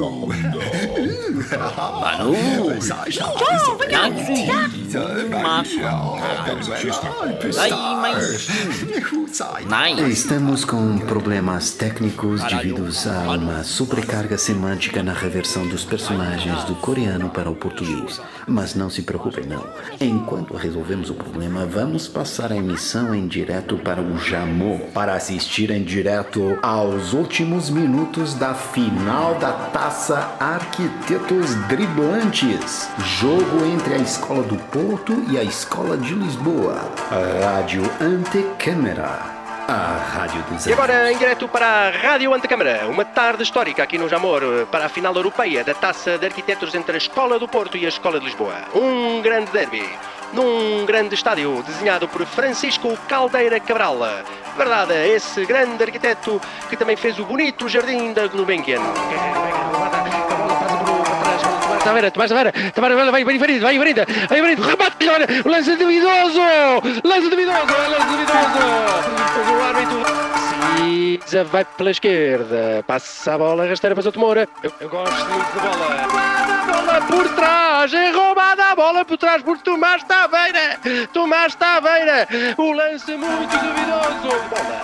e... 0.00 0.89
Estamos 10.08 10.64
com 10.64 10.98
problemas 10.98 11.72
técnicos 11.72 12.42
devidos 12.44 13.06
a 13.06 13.30
uma 13.30 13.62
sobrecarga 13.62 14.36
semântica 14.36 15.02
na 15.02 15.12
reversão 15.12 15.66
dos 15.68 15.84
personagens 15.84 16.64
do 16.64 16.74
coreano 16.76 17.30
para 17.30 17.50
o 17.50 17.54
português. 17.54 18.20
Mas 18.46 18.74
não 18.74 18.90
se 18.90 19.02
preocupem, 19.02 19.46
não. 19.46 19.64
Enquanto 20.00 20.54
resolvemos 20.54 21.10
o 21.10 21.14
problema, 21.14 21.66
vamos 21.66 22.08
passar 22.08 22.52
a 22.52 22.56
emissão 22.56 23.14
em 23.14 23.26
direto 23.26 23.76
para 23.76 24.00
o 24.00 24.18
Jamô 24.18 24.78
para 24.92 25.14
assistir 25.14 25.70
em 25.70 25.82
direto 25.82 26.58
aos 26.62 27.12
últimos 27.12 27.70
minutos 27.70 28.34
da 28.34 28.54
final 28.54 29.34
da 29.36 29.52
Taça 29.52 30.36
Arquitetos 31.40 31.54
Driblantes. 31.68 32.90
Jogo 33.18 33.64
entre 33.64 33.94
a 33.94 33.98
Escola 33.98 34.42
do 34.42 34.56
Porto 34.56 35.24
e 35.28 35.38
a 35.38 35.42
Escola 35.42 35.96
de 35.96 36.12
Lisboa. 36.14 36.78
Rádio 37.42 37.82
Antecâmara. 38.00 39.40
A 39.66 39.96
Rádio 40.12 40.42
dos 40.42 40.66
E 40.66 40.72
agora 40.72 41.10
em 41.10 41.16
direto 41.16 41.48
para 41.48 41.66
a 41.66 41.90
Rádio 41.90 42.34
Antecâmara, 42.34 42.86
uma 42.88 43.04
tarde 43.04 43.42
histórica 43.42 43.82
aqui 43.82 43.96
no 43.96 44.08
Jamor 44.08 44.42
para 44.70 44.86
a 44.86 44.88
final 44.88 45.14
europeia 45.14 45.64
da 45.64 45.72
Taça 45.72 46.18
de 46.18 46.26
Arquitetos 46.26 46.74
entre 46.74 46.94
a 46.94 46.98
Escola 46.98 47.38
do 47.38 47.48
Porto 47.48 47.76
e 47.76 47.86
a 47.86 47.88
Escola 47.88 48.18
de 48.18 48.26
Lisboa. 48.26 48.54
Um 48.74 49.22
grande 49.22 49.50
derby, 49.50 49.88
num 50.32 50.84
grande 50.84 51.14
estádio 51.14 51.62
desenhado 51.62 52.08
por 52.08 52.26
Francisco 52.26 52.96
Caldeira 53.08 53.60
Cabral. 53.60 53.98
Verdade, 54.56 54.92
esse 55.08 55.46
grande 55.46 55.82
arquiteto 55.82 56.40
que 56.68 56.76
também 56.76 56.96
fez 56.96 57.18
o 57.18 57.24
bonito 57.24 57.68
jardim 57.68 58.12
da 58.12 58.26
Gulbenkian. 58.26 58.80
Taveira, 61.90 62.10
Tomás 62.12 62.28
Taveira, 62.30 62.52
Taveira 62.72 63.10
vai 63.10 63.22
invadido, 63.22 63.60
vai 63.62 63.74
invadido, 63.74 64.02
vai 64.28 64.38
invadido, 64.38 64.62
remate 64.62 65.08
agora, 65.08 65.26
o 65.44 65.48
lance 65.48 65.74
duvidoso, 65.74 66.40
lance 67.02 67.28
duvidoso, 67.28 67.74
é 67.74 67.88
lance 67.88 68.06
duvidoso, 68.06 69.19
Cisa 71.24 71.44
vai 71.44 71.64
pela 71.64 71.90
esquerda, 71.90 72.84
passa 72.86 73.34
a 73.34 73.38
bola, 73.38 73.66
rasteira 73.66 73.94
para 73.94 74.08
o 74.08 74.12
Tomora, 74.12 74.48
eu, 74.62 74.72
eu 74.80 74.88
gosto 74.88 75.28
muito 75.28 75.54
da 75.54 75.70
bola, 75.70 76.66
bola 76.66 77.00
por 77.02 77.28
trás, 77.34 77.94
é 77.94 78.10
roubada 78.10 78.64
a 78.64 78.74
bola 78.74 79.04
por 79.04 79.16
trás 79.16 79.42
por 79.42 79.58
Tomás 79.58 80.02
Taveira, 80.04 80.78
Tomás 81.12 81.54
Taveira, 81.54 82.26
o 82.56 82.72
lance 82.72 83.12
muito 83.16 83.56
duvidoso, 83.58 84.48
bola, 84.48 84.80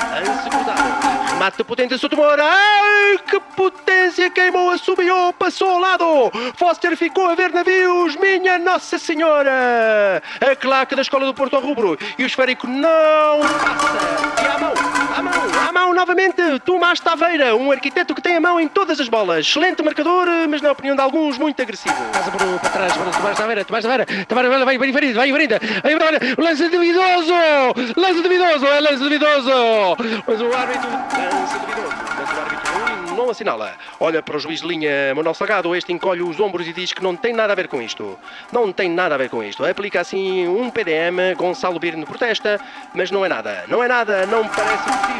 cruzado, 0.51 1.33
remate 1.33 1.65
potente 1.65 1.99
Sotomora, 1.99 2.45
ai 2.45 3.19
que 3.27 3.41
potência, 3.57 4.31
queimou, 4.31 4.71
assobiou, 4.71 5.33
passou 5.33 5.71
ao 5.71 5.79
lado, 5.79 6.33
Foster 6.57 6.97
ficou 6.97 7.29
a 7.29 7.35
ver 7.35 7.53
navios, 7.53 8.17
minha 8.17 8.59
Nossa 8.59 8.99
Senhora! 8.99 10.23
A 10.41 10.57
claque 10.57 10.95
da 10.95 11.03
Escola 11.03 11.27
do 11.27 11.35
Porto 11.35 11.57
ao 11.57 11.63
rubro. 11.63 11.99
E 12.19 12.25
o 12.25 12.27
esférico 12.27 12.67
não 12.67 13.41
passa. 13.41 14.43
E 14.43 14.47
à 14.47 14.59
mão, 14.59 14.73
à 15.17 15.23
mão, 15.23 15.69
à 15.69 15.73
mão 15.73 15.95
novamente, 15.95 16.26
Tomás 16.65 17.01
Taveira, 17.01 17.55
um 17.57 17.71
arquiteto 17.71 18.15
que 18.15 18.23
tem 18.23 18.37
a 18.37 18.41
mão 18.41 18.59
em 18.61 18.69
todas 18.69 19.01
as 19.01 19.09
bolas. 19.09 19.47
Excelente 19.47 19.83
marcador, 19.83 20.27
mas 20.49 20.61
na 20.61 20.73
opinião 20.73 20.95
de 20.95 21.03
alguns, 21.03 21.39
muito 21.39 21.61
agressivo. 21.61 21.95
Passa 22.13 22.31
para, 22.31 22.59
para 22.59 22.71
trás 22.71 22.93
para 22.93 23.11
Tomás 23.11 23.37
Taveira, 23.37 23.65
Tomás 23.65 23.85
Taveira, 23.85 24.07
Taveira 24.27 24.65
vai 24.65 24.79
vai 24.79 24.93
vai 24.93 24.93
vai 24.93 25.29
invadido, 25.29 26.43
lance 26.43 26.69
duvidoso, 26.69 27.35
lance 27.97 28.23
duvidoso, 28.23 28.67
é 28.67 28.81
lance 28.81 28.99
duvidoso, 28.99 29.97
mas 30.27 30.41
o 30.41 30.53
árbitro, 30.53 30.89
lance 30.91 31.59
duvidoso, 31.59 32.16
não, 33.27 33.31
assinala. 33.31 33.75
Olha 33.99 34.23
para 34.23 34.37
o 34.37 34.39
juiz 34.39 34.61
de 34.61 34.69
linha 34.69 35.13
Manuel 35.15 35.35
Salgado, 35.35 35.75
este 35.75 35.93
encolhe 35.93 36.23
os 36.23 36.39
ombros 36.39 36.67
e 36.67 36.73
diz 36.73 36.93
que 36.93 37.03
não 37.03 37.17
tem 37.17 37.33
nada 37.33 37.53
a 37.53 37.57
ver 37.57 37.67
com 37.67 37.83
isto. 37.83 38.17
Não 38.53 38.73
tem 38.73 38.89
nada 38.89 39.17
a 39.17 39.19
ver 39.19 39.29
com 39.29 39.43
isto. 39.43 39.65
Aplica 39.65 40.01
assim 40.01 40.47
um 40.47 40.71
PDM, 40.71 41.35
Gonçalo 41.37 41.79
Birno 41.79 42.07
protesta, 42.07 42.61
mas 42.95 43.11
não 43.11 43.25
é 43.25 43.29
nada. 43.29 43.65
Não 43.69 43.83
é 43.83 43.89
nada, 43.89 44.27
não 44.27 44.47
parece 44.47 44.85
possível. 44.85 45.17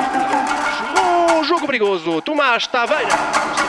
Linha. 0.00 1.38
Oh, 1.38 1.44
jogo 1.44 1.66
perigoso, 1.66 2.20
Tomás 2.22 2.66
Taveira. 2.66 3.59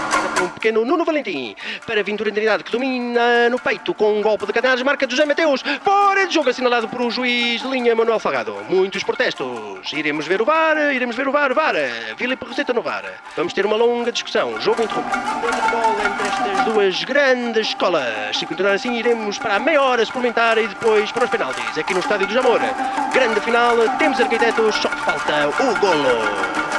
Um 0.41 0.49
pequeno 0.49 0.83
Nuno 0.83 1.05
Valentim 1.05 1.55
para 1.85 2.01
Ventura 2.01 2.31
Trindade 2.31 2.63
que 2.63 2.71
domina 2.71 3.47
no 3.47 3.59
peito 3.59 3.93
com 3.93 4.17
um 4.17 4.21
golpe 4.23 4.47
de 4.47 4.53
cadenas, 4.53 4.81
marca 4.81 5.05
de 5.05 5.13
José 5.13 5.23
Mateus. 5.23 5.61
Fora 5.83 6.25
de 6.25 6.33
jogo 6.33 6.49
assinalado 6.49 6.87
por 6.87 6.99
um 6.99 7.11
juiz 7.11 7.61
de 7.61 7.67
linha 7.67 7.95
Manuel 7.95 8.19
Salgado. 8.19 8.57
Muitos 8.67 9.03
protestos. 9.03 9.93
Iremos 9.93 10.25
ver 10.25 10.41
o 10.41 10.45
VAR, 10.45 10.93
iremos 10.95 11.15
ver 11.15 11.27
o 11.27 11.31
VAR, 11.31 11.53
VAR. 11.53 11.75
Filipe 12.17 12.43
Roseta 12.43 12.73
no 12.73 12.81
VAR. 12.81 13.03
Vamos 13.37 13.53
ter 13.53 13.67
uma 13.67 13.75
longa 13.75 14.11
discussão. 14.11 14.59
Jogo 14.59 14.81
interrompido. 14.81 15.19
Bola 15.71 16.03
entre 16.05 16.27
estas 16.27 16.65
duas 16.65 17.03
grandes 17.03 17.67
escolas. 17.67 18.35
Se 18.35 18.47
continuar 18.47 18.73
assim, 18.73 18.95
iremos 18.95 19.37
para 19.37 19.57
a 19.57 19.59
meia 19.59 19.81
hora 19.83 20.03
suplementar 20.03 20.57
e 20.57 20.67
depois 20.67 21.11
para 21.11 21.25
os 21.25 21.29
penaltis. 21.29 21.77
Aqui 21.77 21.93
no 21.93 21.99
Estádio 21.99 22.25
do 22.25 22.33
Jamor. 22.33 22.59
Grande 23.13 23.39
final, 23.41 23.75
temos 23.99 24.19
arquitetos, 24.19 24.75
só 24.75 24.89
falta 24.89 25.49
o 25.49 25.79
golo. 25.79 26.70